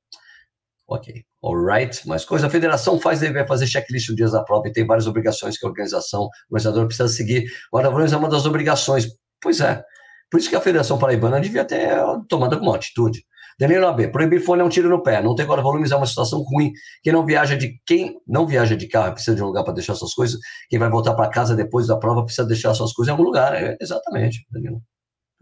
ok 0.87 1.23
alright, 1.43 2.01
mas 2.07 2.23
coisa 2.23 2.47
a 2.47 2.49
federação 2.49 2.99
faz, 2.99 3.19
deve 3.19 3.45
fazer 3.45 3.67
checklist 3.67 4.09
no 4.09 4.15
dias 4.15 4.31
da 4.31 4.43
prova 4.43 4.67
e 4.67 4.71
tem 4.71 4.85
várias 4.85 5.07
obrigações 5.07 5.57
que 5.57 5.65
a 5.65 5.69
organização, 5.69 6.23
o 6.23 6.29
organizador 6.49 6.87
precisa 6.87 7.09
seguir. 7.09 7.45
Guarda-volumes 7.71 8.13
é 8.13 8.17
uma 8.17 8.29
das 8.29 8.45
obrigações. 8.45 9.07
Pois 9.41 9.59
é. 9.59 9.83
Por 10.31 10.39
isso 10.39 10.49
que 10.49 10.55
a 10.55 10.61
Federação 10.61 10.97
Paraibana 10.97 11.39
devia 11.39 11.65
ter 11.65 11.95
tomado 12.27 12.53
alguma 12.53 12.75
atitude. 12.75 13.23
Danilo 13.59 13.85
AB, 13.85 14.07
proibir 14.07 14.41
fone 14.41 14.61
é 14.61 14.65
um 14.65 14.69
tiro 14.69 14.89
no 14.89 15.03
pé. 15.03 15.21
Não 15.21 15.35
ter 15.35 15.45
guarda-volumes 15.45 15.91
é 15.91 15.95
uma 15.95 16.07
situação 16.07 16.41
ruim. 16.41 16.71
Quem 17.03 17.13
não 17.13 17.25
viaja 17.25 17.55
de 17.55 17.79
quem 17.85 18.15
não 18.27 18.47
viaja 18.47 18.75
de 18.75 18.87
carro 18.87 19.13
precisa 19.13 19.35
de 19.35 19.43
um 19.43 19.47
lugar 19.47 19.63
para 19.63 19.73
deixar 19.73 19.93
suas 19.95 20.13
coisas. 20.13 20.39
Quem 20.69 20.79
vai 20.79 20.89
voltar 20.89 21.13
para 21.13 21.29
casa 21.29 21.55
depois 21.55 21.87
da 21.87 21.97
prova 21.97 22.23
precisa 22.23 22.47
deixar 22.47 22.73
suas 22.73 22.93
coisas 22.93 23.09
em 23.09 23.11
algum 23.11 23.23
lugar. 23.23 23.53
É, 23.53 23.77
exatamente, 23.79 24.39
Danilo. 24.49 24.81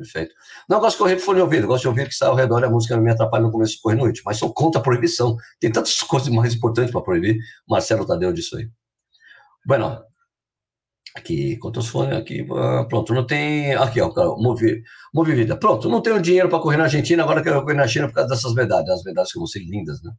Perfeito. 0.02 0.34
Não 0.68 0.80
gosto 0.80 0.96
de 0.96 1.04
correr 1.04 1.16
de 1.16 1.22
fone 1.22 1.38
de 1.38 1.44
ouvido, 1.44 1.68
gosto 1.68 1.84
de 1.84 1.88
ouvir 1.90 2.08
que 2.08 2.14
está 2.14 2.28
ao 2.28 2.36
redor 2.36 2.62
e 2.62 2.66
a 2.66 2.70
música 2.70 2.96
não 2.96 3.04
me 3.04 3.12
atrapalha 3.12 3.44
no 3.44 3.52
começo 3.52 3.74
de 3.74 3.82
correr 3.82 3.96
noite, 3.96 4.22
mas 4.26 4.38
sou 4.38 4.52
contra 4.52 4.82
a 4.82 4.84
proibição. 4.84 5.38
Tem 5.60 5.72
tantas 5.72 6.00
coisas 6.02 6.30
mais 6.30 6.56
importantes 6.56 6.92
para 6.92 7.02
proibir. 7.02 7.38
Marcelo 7.70 8.06
Tadeu 8.06 8.34
disse 8.34 8.56
aí. 8.58 8.68
Bueno, 9.64 10.04
aqui, 11.16 11.58
quantos 11.58 11.88
fones 11.88 12.18
aqui? 12.18 12.48
Ah, 12.52 12.86
pronto, 12.90 13.14
não 13.14 13.28
tem. 13.28 13.76
Aqui, 13.76 14.02
ó, 14.02 14.12
movi. 14.38 14.84
Pronto, 15.60 15.88
não 15.88 16.02
tenho 16.02 16.20
dinheiro 16.20 16.50
para 16.50 16.60
correr 16.60 16.78
na 16.78 16.86
Argentina, 16.86 17.24
agora 17.24 17.44
quero 17.44 17.62
correr 17.62 17.76
na 17.76 17.88
China 17.88 18.08
por 18.08 18.16
causa 18.16 18.30
dessas 18.30 18.54
medalhas. 18.56 18.90
As 18.90 19.04
medalhas 19.04 19.32
que 19.32 19.38
vão 19.38 19.48
ser 19.48 19.60
lindas, 19.60 20.02
né? 20.02 20.12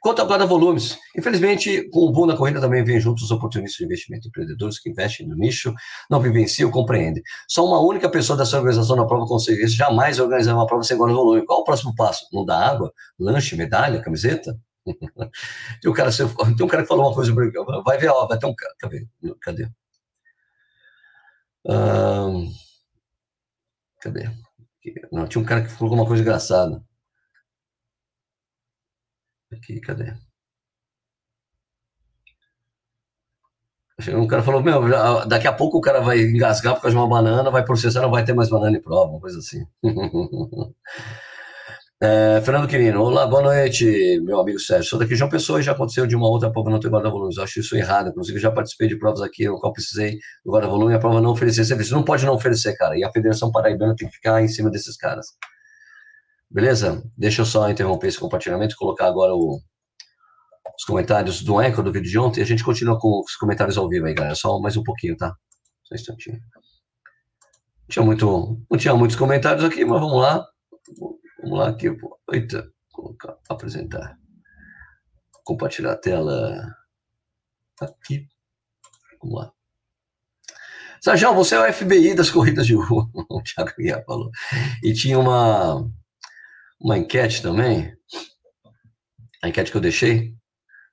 Quanto 0.00 0.22
agora 0.22 0.44
a 0.44 0.46
volumes, 0.46 0.98
infelizmente, 1.16 1.88
com 1.90 2.00
o 2.00 2.12
boom 2.12 2.26
da 2.26 2.36
corrida 2.36 2.60
também 2.60 2.84
vem 2.84 3.00
junto 3.00 3.22
os 3.22 3.30
oportunistas 3.30 3.78
de 3.78 3.84
investimento, 3.84 4.28
empreendedores 4.28 4.78
que 4.78 4.90
investem 4.90 5.26
no 5.26 5.34
nicho, 5.36 5.74
não 6.10 6.20
vivenciam, 6.20 6.70
compreendem. 6.70 7.22
Só 7.48 7.64
uma 7.66 7.80
única 7.80 8.08
pessoa 8.10 8.36
dessa 8.36 8.56
organização 8.56 8.96
na 8.96 9.06
prova 9.06 9.26
consegue 9.26 9.64
isso, 9.64 9.76
jamais 9.76 10.18
organizar 10.20 10.54
uma 10.54 10.66
prova 10.66 10.82
sem 10.82 10.96
guarda 10.96 11.14
volume. 11.14 11.44
Qual 11.44 11.60
o 11.60 11.64
próximo 11.64 11.94
passo? 11.94 12.26
Não 12.32 12.44
dá 12.44 12.58
água? 12.58 12.92
Lanche, 13.18 13.56
medalha, 13.56 14.00
camiseta? 14.02 14.58
tem, 15.82 15.90
um 15.90 15.94
cara, 15.94 16.10
tem 16.56 16.66
um 16.66 16.68
cara 16.68 16.82
que 16.82 16.88
falou 16.88 17.06
uma 17.06 17.14
coisa, 17.14 17.32
vai 17.84 17.98
ver, 17.98 18.08
ó, 18.08 18.26
vai 18.26 18.38
ter 18.38 18.46
um 18.46 18.54
cara, 18.54 18.74
cadê? 18.78 19.06
Cadê? 19.40 19.68
cadê? 24.00 24.30
Não, 25.12 25.26
tinha 25.26 25.42
um 25.42 25.44
cara 25.44 25.62
que 25.62 25.68
falou 25.68 25.94
uma 25.94 26.06
coisa 26.06 26.22
engraçada. 26.22 26.82
Aqui, 29.52 29.80
cadê? 29.80 30.14
Um 34.14 34.28
cara 34.28 34.42
falou, 34.44 34.62
meu, 34.62 34.80
daqui 35.26 35.48
a 35.48 35.52
pouco 35.52 35.78
o 35.78 35.80
cara 35.80 36.00
vai 36.00 36.20
engasgar 36.20 36.74
por 36.74 36.82
causa 36.82 36.96
de 36.96 37.00
uma 37.02 37.08
banana, 37.08 37.50
vai 37.50 37.64
processar, 37.64 38.00
não 38.02 38.10
vai 38.10 38.24
ter 38.24 38.32
mais 38.32 38.48
banana 38.48 38.76
em 38.76 38.80
prova, 38.80 39.10
uma 39.10 39.20
coisa 39.20 39.38
assim. 39.38 39.66
é, 42.00 42.40
Fernando 42.44 42.68
Quirino, 42.68 43.02
olá, 43.02 43.26
boa 43.26 43.42
noite, 43.42 44.20
meu 44.22 44.38
amigo 44.38 44.60
Sérgio. 44.60 44.88
Sou 44.88 45.00
daqui 45.00 45.14
de 45.14 45.18
João 45.18 45.28
Pessoa 45.28 45.58
e 45.58 45.64
já 45.64 45.72
aconteceu 45.72 46.06
de 46.06 46.14
uma 46.14 46.28
outra 46.28 46.48
prova 46.48 46.70
não 46.70 46.78
ter 46.78 46.88
guarda-volumes. 46.88 47.38
Acho 47.38 47.58
isso 47.58 47.76
errado. 47.76 48.10
Inclusive, 48.10 48.38
já 48.38 48.52
participei 48.52 48.86
de 48.86 48.96
provas 48.96 49.20
aqui 49.20 49.48
no 49.48 49.58
qual 49.58 49.72
precisei 49.72 50.16
do 50.44 50.52
guarda-volume 50.52 50.92
e 50.92 50.94
a 50.96 51.00
prova 51.00 51.20
não 51.20 51.30
oferecer 51.30 51.64
serviço. 51.64 51.92
Não 51.92 52.04
pode 52.04 52.24
não 52.24 52.34
oferecer, 52.34 52.76
cara. 52.76 52.96
E 52.96 53.02
a 53.02 53.10
Federação 53.10 53.50
Paraibana 53.50 53.96
tem 53.96 54.06
que 54.06 54.14
ficar 54.14 54.40
em 54.40 54.46
cima 54.46 54.70
desses 54.70 54.96
caras. 54.96 55.26
Beleza? 56.50 57.02
Deixa 57.16 57.42
eu 57.42 57.46
só 57.46 57.68
interromper 57.70 58.08
esse 58.08 58.18
compartilhamento 58.18 58.74
e 58.74 58.76
colocar 58.76 59.06
agora 59.06 59.34
o, 59.34 59.60
os 60.76 60.84
comentários 60.84 61.42
do 61.42 61.60
eco 61.60 61.82
do 61.82 61.92
vídeo 61.92 62.10
de 62.10 62.18
ontem 62.18 62.40
a 62.40 62.46
gente 62.46 62.64
continua 62.64 62.98
com 62.98 63.20
os 63.20 63.36
comentários 63.36 63.76
ao 63.76 63.88
vivo 63.88 64.06
aí, 64.06 64.14
galera. 64.14 64.34
Só 64.34 64.58
mais 64.58 64.76
um 64.76 64.82
pouquinho, 64.82 65.16
tá? 65.16 65.34
Só 65.84 65.94
um 65.94 65.96
instantinho. 65.96 66.38
Não 66.38 67.88
tinha, 67.88 68.04
muito, 68.04 68.60
não 68.70 68.78
tinha 68.78 68.94
muitos 68.94 69.16
comentários 69.16 69.64
aqui, 69.64 69.84
mas 69.84 70.00
vamos 70.00 70.20
lá. 70.20 70.46
Vamos 71.42 71.58
lá 71.58 71.68
aqui. 71.68 71.88
Eita, 72.32 72.70
colocar, 72.92 73.36
apresentar. 73.48 74.16
Compartilhar 75.44 75.92
a 75.92 75.96
tela 75.96 76.74
aqui. 77.80 78.26
Vamos 79.20 79.40
lá. 79.40 79.52
Sérgio, 81.00 81.34
você 81.34 81.54
é 81.54 81.60
o 81.60 81.72
FBI 81.72 82.14
das 82.14 82.30
corridas 82.30 82.66
de 82.66 82.74
rua, 82.74 83.08
o 83.30 83.42
Thiago 83.42 83.72
Guia 83.78 84.02
falou. 84.04 84.30
E 84.82 84.92
tinha 84.92 85.18
uma, 85.18 85.88
uma 86.80 86.96
enquete 86.98 87.42
também, 87.42 87.92
a 89.42 89.48
enquete 89.48 89.70
que 89.70 89.76
eu 89.76 89.80
deixei. 89.80 90.34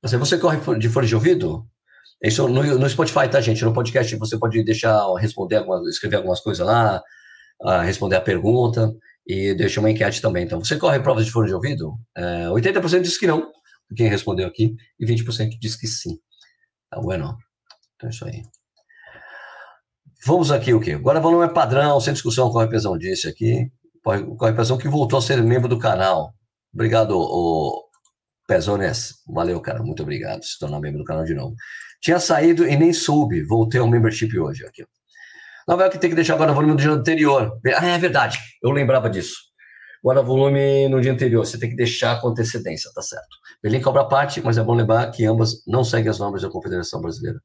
Assim, 0.03 0.17
você 0.17 0.37
corre 0.37 0.57
de 0.77 0.89
fone 0.89 1.07
de 1.07 1.15
ouvido? 1.15 1.67
Isso 2.23 2.47
no, 2.47 2.63
no 2.79 2.89
Spotify, 2.89 3.29
tá, 3.29 3.41
gente? 3.41 3.63
No 3.63 3.73
podcast 3.73 4.15
você 4.15 4.37
pode 4.37 4.63
deixar, 4.63 5.03
responder 5.15 5.57
algumas, 5.57 5.87
escrever 5.87 6.17
algumas 6.17 6.39
coisas 6.39 6.65
lá, 6.65 7.01
uh, 7.61 7.81
responder 7.81 8.15
a 8.15 8.21
pergunta 8.21 8.91
e 9.27 9.53
deixar 9.53 9.81
uma 9.81 9.91
enquete 9.91 10.21
também. 10.21 10.45
Então, 10.45 10.63
você 10.63 10.77
corre 10.77 10.99
provas 10.99 11.25
de 11.25 11.31
fone 11.31 11.47
de 11.47 11.53
ouvido? 11.53 11.93
É, 12.15 12.45
80% 12.47 13.01
diz 13.01 13.17
que 13.17 13.27
não, 13.27 13.51
quem 13.95 14.07
respondeu 14.07 14.47
aqui, 14.47 14.75
e 14.99 15.05
20% 15.05 15.57
diz 15.59 15.75
que 15.75 15.87
sim. 15.87 16.17
Tá 16.89 16.99
bueno? 16.99 17.35
Então, 17.95 18.09
é 18.09 18.11
isso 18.11 18.25
aí. 18.25 18.43
Vamos 20.25 20.51
aqui 20.51 20.73
o 20.73 20.79
quê? 20.79 20.93
Agora 20.93 21.19
volume 21.19 21.45
é 21.45 21.49
padrão, 21.49 21.99
sem 21.99 22.13
discussão, 22.13 22.51
corre 22.51 22.67
pesão 22.67 22.97
disse 22.97 23.27
aqui 23.27 23.71
com 24.05 24.45
a 24.45 24.51
impressão 24.51 24.77
que 24.77 24.87
voltou 24.87 25.17
a 25.17 25.21
ser 25.21 25.41
membro 25.41 25.67
do 25.67 25.79
canal. 25.79 26.33
Obrigado, 26.73 27.17
o 27.17 27.83
Pezones. 28.47 29.15
Valeu, 29.27 29.59
cara. 29.59 29.81
Muito 29.81 30.03
obrigado. 30.03 30.43
Se 30.43 30.59
tornar 30.59 30.79
membro 30.79 30.99
do 30.99 31.05
canal 31.05 31.23
de 31.23 31.33
novo. 31.33 31.55
Tinha 32.01 32.19
saído 32.19 32.67
e 32.67 32.75
nem 32.77 32.93
soube. 32.93 33.43
Voltei 33.43 33.81
ao 33.81 33.87
membership 33.87 34.37
hoje. 34.37 34.65
Aqui. 34.65 34.85
Vai 35.67 35.89
que 35.89 35.97
tem 35.97 36.11
que 36.11 36.15
deixar 36.15 36.35
agora 36.35 36.51
o 36.51 36.55
volume 36.55 36.73
do 36.73 36.81
dia 36.81 36.91
anterior. 36.91 37.59
Ah, 37.75 37.87
é 37.87 37.97
verdade. 37.97 38.37
Eu 38.61 38.69
lembrava 38.69 39.09
disso. 39.09 39.35
Agora 40.03 40.21
volume 40.21 40.87
no 40.87 41.01
dia 41.01 41.11
anterior. 41.11 41.43
Você 41.43 41.57
tem 41.57 41.69
que 41.69 41.75
deixar 41.75 42.21
com 42.21 42.27
antecedência, 42.27 42.91
tá 42.93 43.01
certo. 43.01 43.35
Belém 43.63 43.81
cobra 43.81 44.05
parte, 44.07 44.39
mas 44.41 44.59
é 44.59 44.63
bom 44.63 44.75
lembrar 44.75 45.09
que 45.09 45.25
ambas 45.25 45.65
não 45.65 45.83
seguem 45.83 46.11
as 46.11 46.19
normas 46.19 46.43
da 46.43 46.49
Confederação 46.49 47.01
Brasileira. 47.01 47.39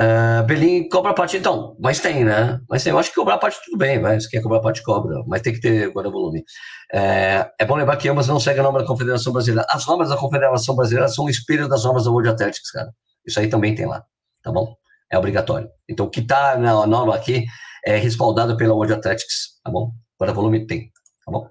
Uh, 0.00 0.46
Belém 0.46 0.88
cobra 0.88 1.12
parte, 1.12 1.36
então, 1.36 1.76
mas 1.80 1.98
tem, 1.98 2.24
né? 2.24 2.60
Mas 2.70 2.84
tem, 2.84 2.92
eu 2.92 2.98
acho 3.00 3.08
que 3.08 3.16
cobrar 3.16 3.36
parte 3.36 3.58
tudo 3.64 3.76
bem, 3.76 4.00
vai. 4.00 4.20
Se 4.20 4.30
quer 4.30 4.40
cobrar 4.40 4.60
parte, 4.60 4.80
cobra, 4.80 5.24
mas 5.26 5.42
tem 5.42 5.52
que 5.52 5.60
ter 5.60 5.90
guarda-volume. 5.90 6.44
É, 6.92 7.50
é, 7.58 7.64
bom 7.64 7.74
lembrar 7.74 7.96
que 7.96 8.08
ambas 8.08 8.28
não 8.28 8.38
seguem 8.38 8.60
a 8.60 8.62
norma 8.62 8.78
da 8.78 8.86
Confederação 8.86 9.32
Brasileira. 9.32 9.66
As 9.68 9.86
normas 9.86 10.10
da 10.10 10.16
Confederação 10.16 10.76
Brasileira 10.76 11.08
são 11.08 11.24
o 11.24 11.28
espelho 11.28 11.68
das 11.68 11.82
normas 11.82 12.04
da 12.04 12.12
World 12.12 12.28
Athletics, 12.28 12.70
cara. 12.70 12.92
Isso 13.26 13.40
aí 13.40 13.48
também 13.48 13.74
tem 13.74 13.86
lá, 13.86 14.04
tá 14.40 14.52
bom? 14.52 14.72
É 15.10 15.18
obrigatório. 15.18 15.68
Então, 15.88 16.06
o 16.06 16.10
que 16.10 16.20
está 16.20 16.56
na 16.56 16.86
norma 16.86 17.16
aqui 17.16 17.44
é 17.84 17.96
respaldado 17.96 18.56
pela 18.56 18.74
World 18.74 18.92
Athletics, 18.94 19.60
tá 19.64 19.70
bom? 19.70 19.90
Guarda-volume 20.20 20.64
tem, 20.64 20.92
tá 21.26 21.32
bom? 21.32 21.48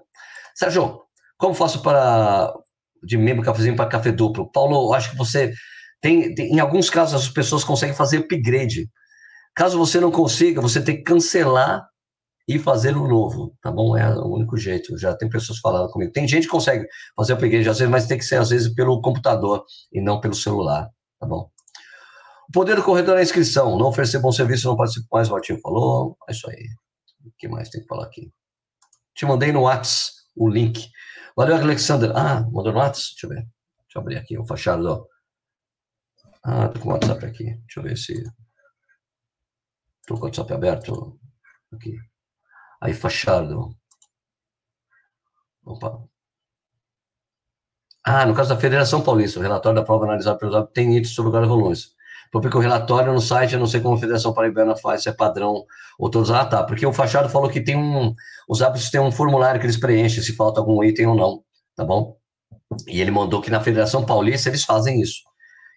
Sérgio, 0.54 1.02
como 1.36 1.52
faço 1.52 1.82
para 1.82 2.50
de 3.04 3.18
membro 3.18 3.44
cafezinho 3.44 3.76
para 3.76 3.90
café 3.90 4.10
duplo? 4.10 4.50
Paulo, 4.50 4.94
acho 4.94 5.10
que 5.10 5.16
você 5.18 5.52
tem, 6.00 6.34
tem, 6.34 6.52
em 6.54 6.60
alguns 6.60 6.90
casos 6.90 7.22
as 7.22 7.28
pessoas 7.28 7.64
conseguem 7.64 7.94
fazer 7.94 8.18
upgrade. 8.18 8.88
Caso 9.54 9.78
você 9.78 9.98
não 10.00 10.10
consiga, 10.10 10.60
você 10.60 10.80
tem 10.82 10.96
que 10.96 11.02
cancelar 11.02 11.86
e 12.46 12.58
fazer 12.58 12.96
o 12.96 13.06
novo, 13.06 13.54
tá 13.60 13.70
bom? 13.70 13.96
É 13.96 14.08
o 14.16 14.34
único 14.34 14.56
jeito. 14.56 14.96
Já 14.96 15.14
tem 15.14 15.28
pessoas 15.28 15.58
falando 15.58 15.90
comigo. 15.90 16.12
Tem 16.12 16.26
gente 16.26 16.44
que 16.44 16.50
consegue 16.50 16.86
fazer 17.14 17.34
upgrade 17.34 17.68
às 17.68 17.78
vezes, 17.78 17.90
mas 17.90 18.06
tem 18.06 18.16
que 18.16 18.24
ser 18.24 18.36
às 18.36 18.50
vezes 18.50 18.72
pelo 18.72 19.02
computador 19.02 19.64
e 19.92 20.00
não 20.00 20.20
pelo 20.20 20.34
celular, 20.34 20.88
tá 21.20 21.26
bom? 21.26 21.50
O 22.48 22.52
poder 22.52 22.76
do 22.76 22.82
corredor 22.82 23.16
é 23.16 23.20
a 23.20 23.22
inscrição. 23.22 23.76
Não 23.76 23.88
oferecer 23.88 24.20
bom 24.20 24.32
serviço, 24.32 24.66
não 24.66 24.76
participa 24.76 25.06
mais, 25.12 25.28
o 25.28 25.32
Martinho 25.32 25.60
falou. 25.60 26.16
É 26.26 26.32
isso 26.32 26.48
aí. 26.48 26.64
O 27.26 27.30
que 27.36 27.46
mais 27.48 27.68
tem 27.68 27.82
que 27.82 27.86
falar 27.86 28.06
aqui? 28.06 28.32
Te 29.14 29.26
mandei 29.26 29.52
no 29.52 29.62
WhatsApp 29.62 30.12
o 30.34 30.48
link. 30.48 30.88
Valeu, 31.36 31.56
Alexander. 31.56 32.10
Ah, 32.16 32.40
mandou 32.50 32.72
no 32.72 32.78
WhatsApp? 32.78 33.10
Deixa 33.10 33.26
eu 33.26 33.30
ver. 33.30 33.42
Deixa 33.42 33.96
eu 33.96 34.00
abrir 34.00 34.16
aqui 34.16 34.38
o 34.38 34.46
fachado. 34.46 35.06
Ah, 36.50 36.66
tô 36.68 36.80
com 36.80 36.88
o 36.88 36.92
WhatsApp 36.92 37.26
aqui. 37.26 37.44
Deixa 37.44 37.80
eu 37.80 37.82
ver 37.82 37.96
se. 37.98 38.24
Tô 40.06 40.14
com 40.14 40.22
o 40.22 40.24
WhatsApp 40.24 40.50
aberto. 40.54 41.20
Aqui. 41.70 41.94
Aí, 42.80 42.94
fachado. 42.94 43.76
Opa. 45.62 46.02
Ah, 48.02 48.24
no 48.24 48.34
caso 48.34 48.48
da 48.48 48.58
Federação 48.58 49.02
Paulista, 49.02 49.38
o 49.38 49.42
relatório 49.42 49.78
da 49.78 49.84
prova 49.84 50.04
analisado 50.06 50.38
pelo 50.38 50.66
tem 50.68 50.96
índice 50.96 51.12
sobre 51.12 51.28
o 51.30 51.34
guarda-volumes. 51.34 51.94
Porque 52.32 52.56
o 52.56 52.60
relatório 52.60 53.12
no 53.12 53.20
site, 53.20 53.52
eu 53.52 53.60
não 53.60 53.66
sei 53.66 53.80
como 53.80 53.96
a 53.96 53.98
Federação 53.98 54.32
Paraibana 54.32 54.74
faz, 54.74 55.02
se 55.02 55.10
é 55.10 55.12
padrão 55.12 55.66
ou 55.98 56.10
todos. 56.10 56.30
Ah, 56.30 56.46
tá. 56.46 56.64
Porque 56.64 56.86
o 56.86 56.92
Fachado 56.94 57.28
falou 57.28 57.50
que 57.50 57.60
tem 57.60 57.76
um. 57.76 58.14
Os 58.48 58.62
hábitos 58.62 58.90
têm 58.90 59.00
um 59.00 59.12
formulário 59.12 59.60
que 59.60 59.66
eles 59.66 59.76
preenchem, 59.76 60.22
se 60.22 60.34
falta 60.34 60.60
algum 60.60 60.82
item 60.82 61.08
ou 61.08 61.14
não, 61.14 61.44
tá 61.76 61.84
bom? 61.84 62.16
E 62.86 63.02
ele 63.02 63.10
mandou 63.10 63.42
que 63.42 63.50
na 63.50 63.60
Federação 63.60 64.06
Paulista 64.06 64.48
eles 64.48 64.64
fazem 64.64 65.02
isso. 65.02 65.27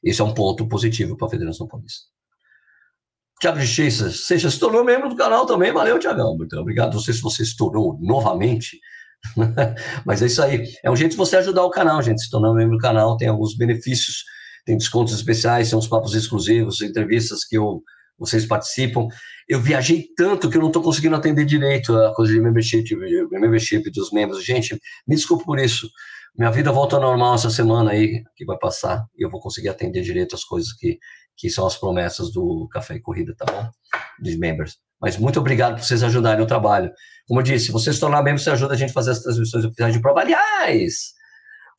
Isso 0.03 0.21
é 0.21 0.25
um 0.25 0.33
ponto 0.33 0.67
positivo 0.67 1.15
para 1.15 1.27
a 1.27 1.31
Federação 1.31 1.67
Paulista. 1.67 2.05
Tiago 3.39 3.59
de 3.59 3.91
você 3.91 4.39
se 4.39 4.59
tornou 4.59 4.83
membro 4.83 5.09
do 5.09 5.15
canal 5.15 5.45
também. 5.45 5.71
Valeu, 5.71 5.97
Tiagão. 5.97 6.37
Muito 6.37 6.55
obrigado. 6.57 6.93
Não 6.93 6.99
sei 6.99 7.13
se 7.13 7.21
você 7.21 7.43
se 7.43 7.55
tornou 7.57 7.97
novamente, 7.99 8.79
mas 10.05 10.21
é 10.21 10.27
isso 10.27 10.41
aí. 10.43 10.63
É 10.83 10.91
um 10.91 10.95
jeito 10.95 11.11
de 11.11 11.17
você 11.17 11.37
ajudar 11.37 11.63
o 11.63 11.71
canal, 11.71 12.01
gente. 12.03 12.21
Se 12.21 12.29
tornar 12.29 12.53
membro 12.53 12.77
do 12.77 12.81
canal 12.81 13.17
tem 13.17 13.27
alguns 13.27 13.57
benefícios 13.57 14.23
tem 14.65 14.77
descontos 14.77 15.13
especiais, 15.13 15.69
tem 15.69 15.77
uns 15.77 15.87
papos 15.87 16.13
exclusivos, 16.13 16.81
entrevistas 16.81 17.43
que 17.43 17.57
eu, 17.57 17.81
vocês 18.17 18.45
participam. 18.45 19.07
Eu 19.47 19.59
viajei 19.59 20.07
tanto 20.15 20.49
que 20.49 20.57
eu 20.57 20.61
não 20.61 20.67
estou 20.67 20.83
conseguindo 20.83 21.15
atender 21.15 21.45
direito 21.45 21.95
a 21.97 22.13
coisa 22.13 22.33
de 22.33 22.39
membership, 22.39 22.95
membership 23.31 23.89
dos 23.91 24.11
membros. 24.11 24.43
Gente, 24.43 24.79
me 25.07 25.15
desculpe 25.15 25.43
por 25.43 25.59
isso. 25.59 25.89
Minha 26.37 26.51
vida 26.51 26.71
volta 26.71 26.95
ao 26.95 27.01
normal 27.01 27.35
essa 27.35 27.49
semana 27.49 27.91
aí, 27.91 28.23
que 28.35 28.45
vai 28.45 28.57
passar, 28.57 29.05
e 29.17 29.25
eu 29.25 29.29
vou 29.29 29.39
conseguir 29.39 29.69
atender 29.69 30.01
direito 30.01 30.35
as 30.35 30.43
coisas 30.43 30.73
que, 30.73 30.97
que 31.35 31.49
são 31.49 31.67
as 31.67 31.75
promessas 31.75 32.31
do 32.31 32.67
Café 32.71 32.95
e 32.95 33.01
Corrida, 33.01 33.35
tá 33.35 33.45
bom? 33.45 33.69
Dos 34.19 34.37
members. 34.37 34.77
Mas 34.99 35.17
muito 35.17 35.39
obrigado 35.39 35.75
por 35.75 35.83
vocês 35.83 36.03
ajudarem 36.03 36.43
o 36.43 36.47
trabalho. 36.47 36.91
Como 37.27 37.39
eu 37.39 37.43
disse, 37.43 37.65
se 37.67 37.71
vocês 37.71 37.95
se 37.95 37.99
tornar 37.99 38.21
membro, 38.21 38.41
você 38.41 38.51
ajuda 38.51 38.73
a 38.73 38.77
gente 38.77 38.91
a 38.91 38.93
fazer 38.93 39.11
as 39.11 39.19
transmissões 39.19 39.65
oficiais 39.65 39.93
de 39.93 40.01
prova. 40.01 40.21
Aliás, 40.21 41.13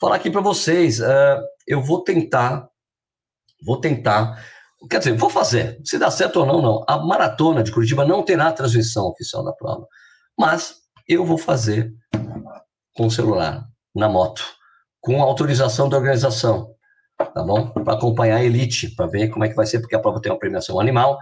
falar 0.00 0.16
aqui 0.16 0.30
para 0.30 0.40
vocês, 0.40 1.00
uh, 1.00 1.40
eu 1.66 1.80
vou 1.80 2.02
tentar 2.02 2.68
Vou 3.64 3.80
tentar. 3.80 4.44
Quer 4.90 4.98
dizer, 4.98 5.16
vou 5.16 5.30
fazer. 5.30 5.80
Se 5.84 5.98
dá 5.98 6.10
certo 6.10 6.40
ou 6.40 6.46
não, 6.46 6.60
não. 6.60 6.84
A 6.88 6.98
maratona 6.98 7.62
de 7.62 7.70
Curitiba 7.70 8.04
não 8.04 8.24
terá 8.24 8.52
transmissão 8.52 9.06
oficial 9.06 9.44
da 9.44 9.52
prova. 9.52 9.86
Mas 10.38 10.74
eu 11.08 11.24
vou 11.24 11.38
fazer 11.38 11.92
com 12.94 13.06
o 13.06 13.10
celular, 13.10 13.64
na 13.94 14.09
moto, 14.09 14.42
com 15.00 15.22
autorização 15.22 15.88
da 15.88 15.96
organização. 15.96 16.74
Tá 17.16 17.42
bom? 17.42 17.70
Para 17.70 17.94
acompanhar 17.94 18.37
a 18.37 18.44
elite, 18.44 18.94
para 18.94 19.07
ver 19.07 19.28
como 19.28 19.44
é 19.44 19.48
que 19.48 19.55
vai 19.55 19.66
ser, 19.66 19.81
porque 19.81 19.94
a 19.94 20.00
prova 20.00 20.20
tem 20.20 20.33
uma 20.33 20.38
premiação 20.38 20.81
animal. 20.81 21.18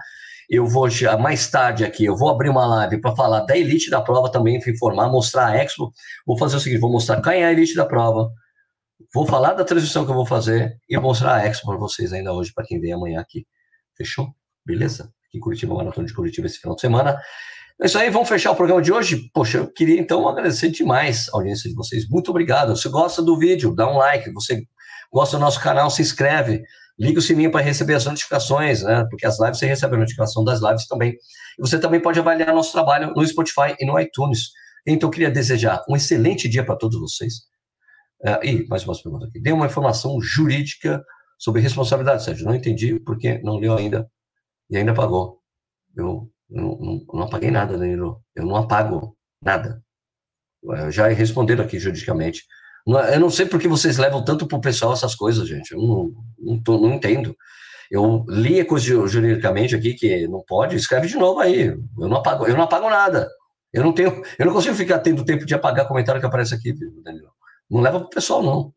Eu 0.49 0.65
vou, 0.65 0.87
mais 1.19 1.49
tarde 1.49 1.85
aqui, 1.85 2.05
eu 2.05 2.15
vou 2.15 2.29
abrir 2.29 2.49
uma 2.49 2.65
live 2.65 2.99
para 2.99 3.15
falar 3.15 3.41
da 3.41 3.55
elite 3.55 3.89
da 3.89 4.01
prova 4.01 4.31
também, 4.31 4.57
informar, 4.57 5.09
mostrar 5.09 5.47
a 5.47 5.63
Expo. 5.63 5.93
Vou 6.25 6.37
fazer 6.37 6.57
o 6.57 6.59
seguinte: 6.59 6.79
vou 6.79 6.91
mostrar 6.91 7.21
quem 7.21 7.43
é 7.43 7.45
a 7.45 7.51
elite 7.51 7.75
da 7.75 7.85
prova, 7.85 8.31
Vou 9.13 9.25
falar 9.25 9.53
da 9.53 9.65
transição 9.65 10.05
que 10.05 10.11
eu 10.11 10.15
vou 10.15 10.25
fazer 10.25 10.77
e 10.89 10.97
mostrar 10.97 11.35
a 11.35 11.45
Expo 11.45 11.67
para 11.67 11.77
vocês 11.77 12.13
ainda 12.13 12.31
hoje, 12.31 12.53
para 12.53 12.65
quem 12.65 12.79
vem 12.79 12.93
amanhã 12.93 13.19
aqui. 13.19 13.45
Fechou? 13.97 14.33
Beleza? 14.65 15.11
Aqui 15.27 15.37
em 15.37 15.41
Curitiba, 15.41 15.75
Maratona 15.75 16.07
de 16.07 16.13
Curitiba 16.13 16.47
esse 16.47 16.59
final 16.59 16.75
de 16.75 16.81
semana. 16.81 17.19
É 17.81 17.87
isso 17.87 17.97
aí, 17.97 18.11
vamos 18.11 18.29
fechar 18.29 18.51
o 18.51 18.55
programa 18.55 18.79
de 18.79 18.93
hoje. 18.93 19.27
Poxa, 19.33 19.57
eu 19.57 19.67
queria 19.73 19.99
então 19.99 20.27
agradecer 20.27 20.69
demais 20.69 21.27
a 21.29 21.37
audiência 21.37 21.67
de 21.67 21.75
vocês. 21.75 22.07
Muito 22.07 22.29
obrigado. 22.29 22.77
Se 22.77 22.87
gosta 22.87 23.23
do 23.23 23.35
vídeo, 23.39 23.73
dá 23.73 23.91
um 23.91 23.97
like. 23.97 24.31
Você 24.33 24.67
gosta 25.11 25.35
do 25.35 25.41
nosso 25.41 25.59
canal, 25.59 25.89
se 25.89 25.99
inscreve. 25.99 26.61
Liga 26.99 27.17
o 27.17 27.21
sininho 27.21 27.49
para 27.49 27.61
receber 27.61 27.95
as 27.95 28.05
notificações, 28.05 28.83
né? 28.83 29.03
Porque 29.09 29.25
as 29.25 29.39
lives 29.39 29.57
você 29.57 29.65
recebe 29.65 29.95
a 29.95 29.97
notificação 29.97 30.43
das 30.43 30.61
lives 30.61 30.85
também. 30.85 31.13
E 31.57 31.61
você 31.61 31.79
também 31.79 31.99
pode 31.99 32.19
avaliar 32.19 32.53
nosso 32.53 32.71
trabalho 32.71 33.13
no 33.15 33.25
Spotify 33.25 33.75
e 33.79 33.85
no 33.87 33.99
iTunes. 33.99 34.51
Então, 34.85 35.07
eu 35.07 35.11
queria 35.11 35.31
desejar 35.31 35.83
um 35.89 35.95
excelente 35.95 36.47
dia 36.47 36.63
para 36.63 36.75
todos 36.75 36.99
vocês. 36.99 37.33
É, 38.23 38.47
e 38.47 38.67
mais 38.67 38.83
uma 38.83 38.93
pergunta 38.93 39.25
aqui. 39.25 39.41
Dê 39.41 39.51
uma 39.51 39.65
informação 39.65 40.21
jurídica 40.21 41.03
sobre 41.39 41.59
responsabilidade, 41.61 42.23
Sérgio. 42.23 42.45
Não 42.45 42.53
entendi 42.53 42.99
porque 42.99 43.39
não 43.39 43.57
leu 43.57 43.75
ainda 43.75 44.07
e 44.69 44.77
ainda 44.77 44.93
pagou. 44.93 45.39
Eu 45.95 46.29
não, 46.51 46.77
não, 46.77 47.05
não 47.13 47.23
apaguei 47.23 47.49
nada, 47.49 47.77
Danilo. 47.77 48.21
Eu 48.35 48.45
não 48.45 48.57
apago 48.57 49.15
nada. 49.41 49.81
Já 50.89 51.07
responderam 51.07 51.63
aqui 51.63 51.79
juridicamente. 51.79 52.43
Eu 52.85 53.19
não 53.19 53.29
sei 53.29 53.45
por 53.45 53.59
que 53.59 53.67
vocês 53.67 53.97
levam 53.97 54.23
tanto 54.23 54.47
para 54.47 54.57
o 54.57 54.61
pessoal 54.61 54.93
essas 54.93 55.15
coisas, 55.15 55.47
gente. 55.47 55.71
Eu 55.71 55.79
não, 55.79 56.11
não, 56.37 56.61
tô, 56.61 56.77
não 56.77 56.93
entendo. 56.93 57.35
Eu 57.89 58.25
li 58.27 58.65
juridicamente 58.77 59.75
aqui 59.75 59.93
que 59.93 60.27
não 60.27 60.43
pode, 60.45 60.75
escreve 60.75 61.07
de 61.07 61.15
novo 61.15 61.39
aí. 61.39 61.67
Eu 61.67 62.07
não 62.07 62.17
apago, 62.17 62.45
eu 62.45 62.55
não 62.55 62.63
apago 62.63 62.89
nada. 62.89 63.29
Eu 63.73 63.83
não 63.83 63.93
tenho, 63.93 64.21
eu 64.37 64.45
não 64.45 64.53
consigo 64.53 64.75
ficar 64.75 64.99
tendo 64.99 65.23
tempo 65.23 65.45
de 65.45 65.55
apagar 65.55 65.87
comentário 65.87 66.19
que 66.19 66.27
aparece 66.27 66.53
aqui, 66.53 66.73
Danilo. 67.03 67.31
Não 67.69 67.81
leva 67.81 67.99
para 67.99 68.07
o 68.07 68.09
pessoal, 68.09 68.43
não. 68.43 68.73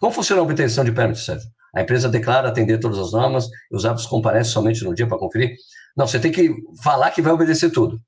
Como 0.00 0.12
funciona 0.12 0.42
a 0.42 0.44
obtenção 0.44 0.84
de 0.84 0.92
permit, 0.92 1.20
Sérgio? 1.20 1.48
A 1.76 1.82
empresa 1.82 2.08
declara 2.08 2.48
atender 2.48 2.78
todas 2.80 2.98
as 2.98 3.12
normas 3.12 3.50
e 3.70 3.76
os 3.76 3.84
hábitos 3.84 4.06
comparecem 4.06 4.50
somente 4.50 4.82
no 4.82 4.94
dia 4.94 5.06
para 5.06 5.18
conferir? 5.18 5.54
Não, 5.94 6.06
você 6.06 6.18
tem 6.18 6.32
que 6.32 6.54
falar 6.82 7.10
que 7.10 7.20
vai 7.20 7.30
obedecer 7.30 7.70
tudo. 7.70 8.00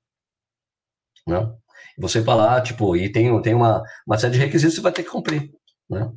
Né? 1.27 1.53
Você 1.99 2.25
falar, 2.25 2.63
tipo, 2.63 2.97
e 2.97 3.13
tem, 3.13 3.43
tem 3.43 3.53
uma, 3.53 3.83
uma 4.07 4.17
série 4.17 4.33
de 4.33 4.39
requisitos 4.39 4.75
que 4.75 4.81
você 4.81 4.83
vai 4.83 4.93
ter 4.93 5.03
que 5.03 5.11
cumprir. 5.11 5.51
Né? 5.91 6.11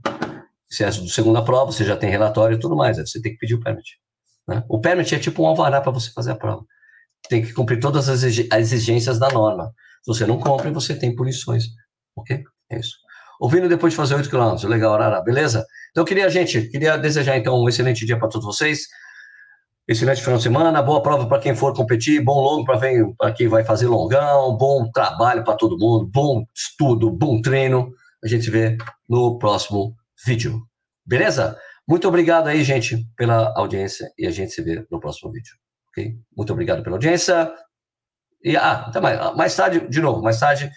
Se 0.69 0.85
é 0.85 0.89
do 0.89 1.09
segunda 1.09 1.43
prova, 1.43 1.73
você 1.73 1.83
já 1.83 1.97
tem 1.97 2.09
relatório 2.09 2.55
e 2.55 2.59
tudo 2.59 2.73
mais, 2.73 2.97
você 2.97 3.21
tem 3.21 3.33
que 3.33 3.37
pedir 3.37 3.55
o 3.55 3.59
permit. 3.59 3.99
Né? 4.47 4.63
O 4.69 4.79
permit 4.79 5.13
é 5.13 5.19
tipo 5.19 5.43
um 5.43 5.47
alvará 5.47 5.81
para 5.81 5.91
você 5.91 6.09
fazer 6.11 6.31
a 6.31 6.35
prova. 6.35 6.63
Tem 7.27 7.43
que 7.43 7.51
cumprir 7.51 7.81
todas 7.81 8.07
as 8.07 8.23
exigências 8.23 9.19
da 9.19 9.27
norma. 9.27 9.73
Se 10.03 10.07
você 10.07 10.25
não 10.25 10.39
cumpre, 10.39 10.71
você 10.71 10.97
tem 10.97 11.13
punições. 11.13 11.65
Ok? 12.15 12.45
É 12.69 12.79
isso 12.79 12.95
ouvindo 13.41 13.67
depois 13.67 13.91
de 13.91 13.97
fazer 13.97 14.13
8 14.13 14.29
quilômetros. 14.29 14.63
Legal, 14.63 14.93
Arara, 14.93 15.19
beleza? 15.21 15.65
Então, 15.91 16.05
queria, 16.05 16.29
gente, 16.29 16.69
queria 16.69 16.97
desejar, 16.97 17.37
então, 17.37 17.61
um 17.61 17.67
excelente 17.67 18.05
dia 18.05 18.17
para 18.17 18.29
todos 18.29 18.45
vocês. 18.45 18.87
Excelente 19.87 20.21
final 20.21 20.37
de 20.37 20.43
semana, 20.43 20.81
boa 20.81 21.01
prova 21.01 21.27
para 21.27 21.39
quem 21.39 21.53
for 21.53 21.75
competir, 21.75 22.23
bom 22.23 22.39
longo 22.39 22.65
para 22.65 23.33
quem 23.33 23.47
vai 23.49 23.65
fazer 23.65 23.87
longão, 23.87 24.55
bom 24.55 24.89
trabalho 24.89 25.43
para 25.43 25.55
todo 25.55 25.77
mundo, 25.77 26.07
bom 26.07 26.45
estudo, 26.55 27.11
bom 27.11 27.41
treino. 27.41 27.91
A 28.23 28.27
gente 28.27 28.45
se 28.45 28.51
vê 28.51 28.77
no 29.09 29.37
próximo 29.37 29.93
vídeo. 30.25 30.61
Beleza? 31.05 31.57
Muito 31.85 32.07
obrigado 32.07 32.47
aí, 32.47 32.63
gente, 32.63 33.05
pela 33.17 33.53
audiência 33.57 34.09
e 34.17 34.25
a 34.25 34.31
gente 34.31 34.53
se 34.53 34.61
vê 34.61 34.85
no 34.89 34.99
próximo 34.99 35.29
vídeo. 35.31 35.55
Ok? 35.89 36.15
Muito 36.37 36.53
obrigado 36.53 36.83
pela 36.83 36.95
audiência. 36.95 37.51
E, 38.41 38.55
ah, 38.55 38.85
até 38.87 39.01
mais, 39.01 39.35
mais 39.35 39.55
tarde, 39.55 39.85
de 39.89 39.99
novo, 39.99 40.21
mais 40.21 40.39
tarde 40.39 40.71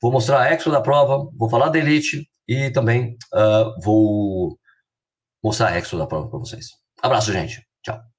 Vou 0.00 0.12
mostrar 0.12 0.42
a 0.42 0.52
Expo 0.52 0.70
da 0.70 0.80
prova, 0.80 1.30
vou 1.36 1.48
falar 1.48 1.68
da 1.68 1.78
Elite 1.78 2.28
e 2.48 2.70
também 2.70 3.16
uh, 3.34 3.80
vou 3.82 4.58
mostrar 5.42 5.68
a 5.68 5.78
Expo 5.78 5.96
da 5.96 6.06
prova 6.06 6.28
para 6.28 6.38
vocês. 6.38 6.68
Abraço, 7.02 7.32
gente. 7.32 7.66
Tchau. 7.82 8.15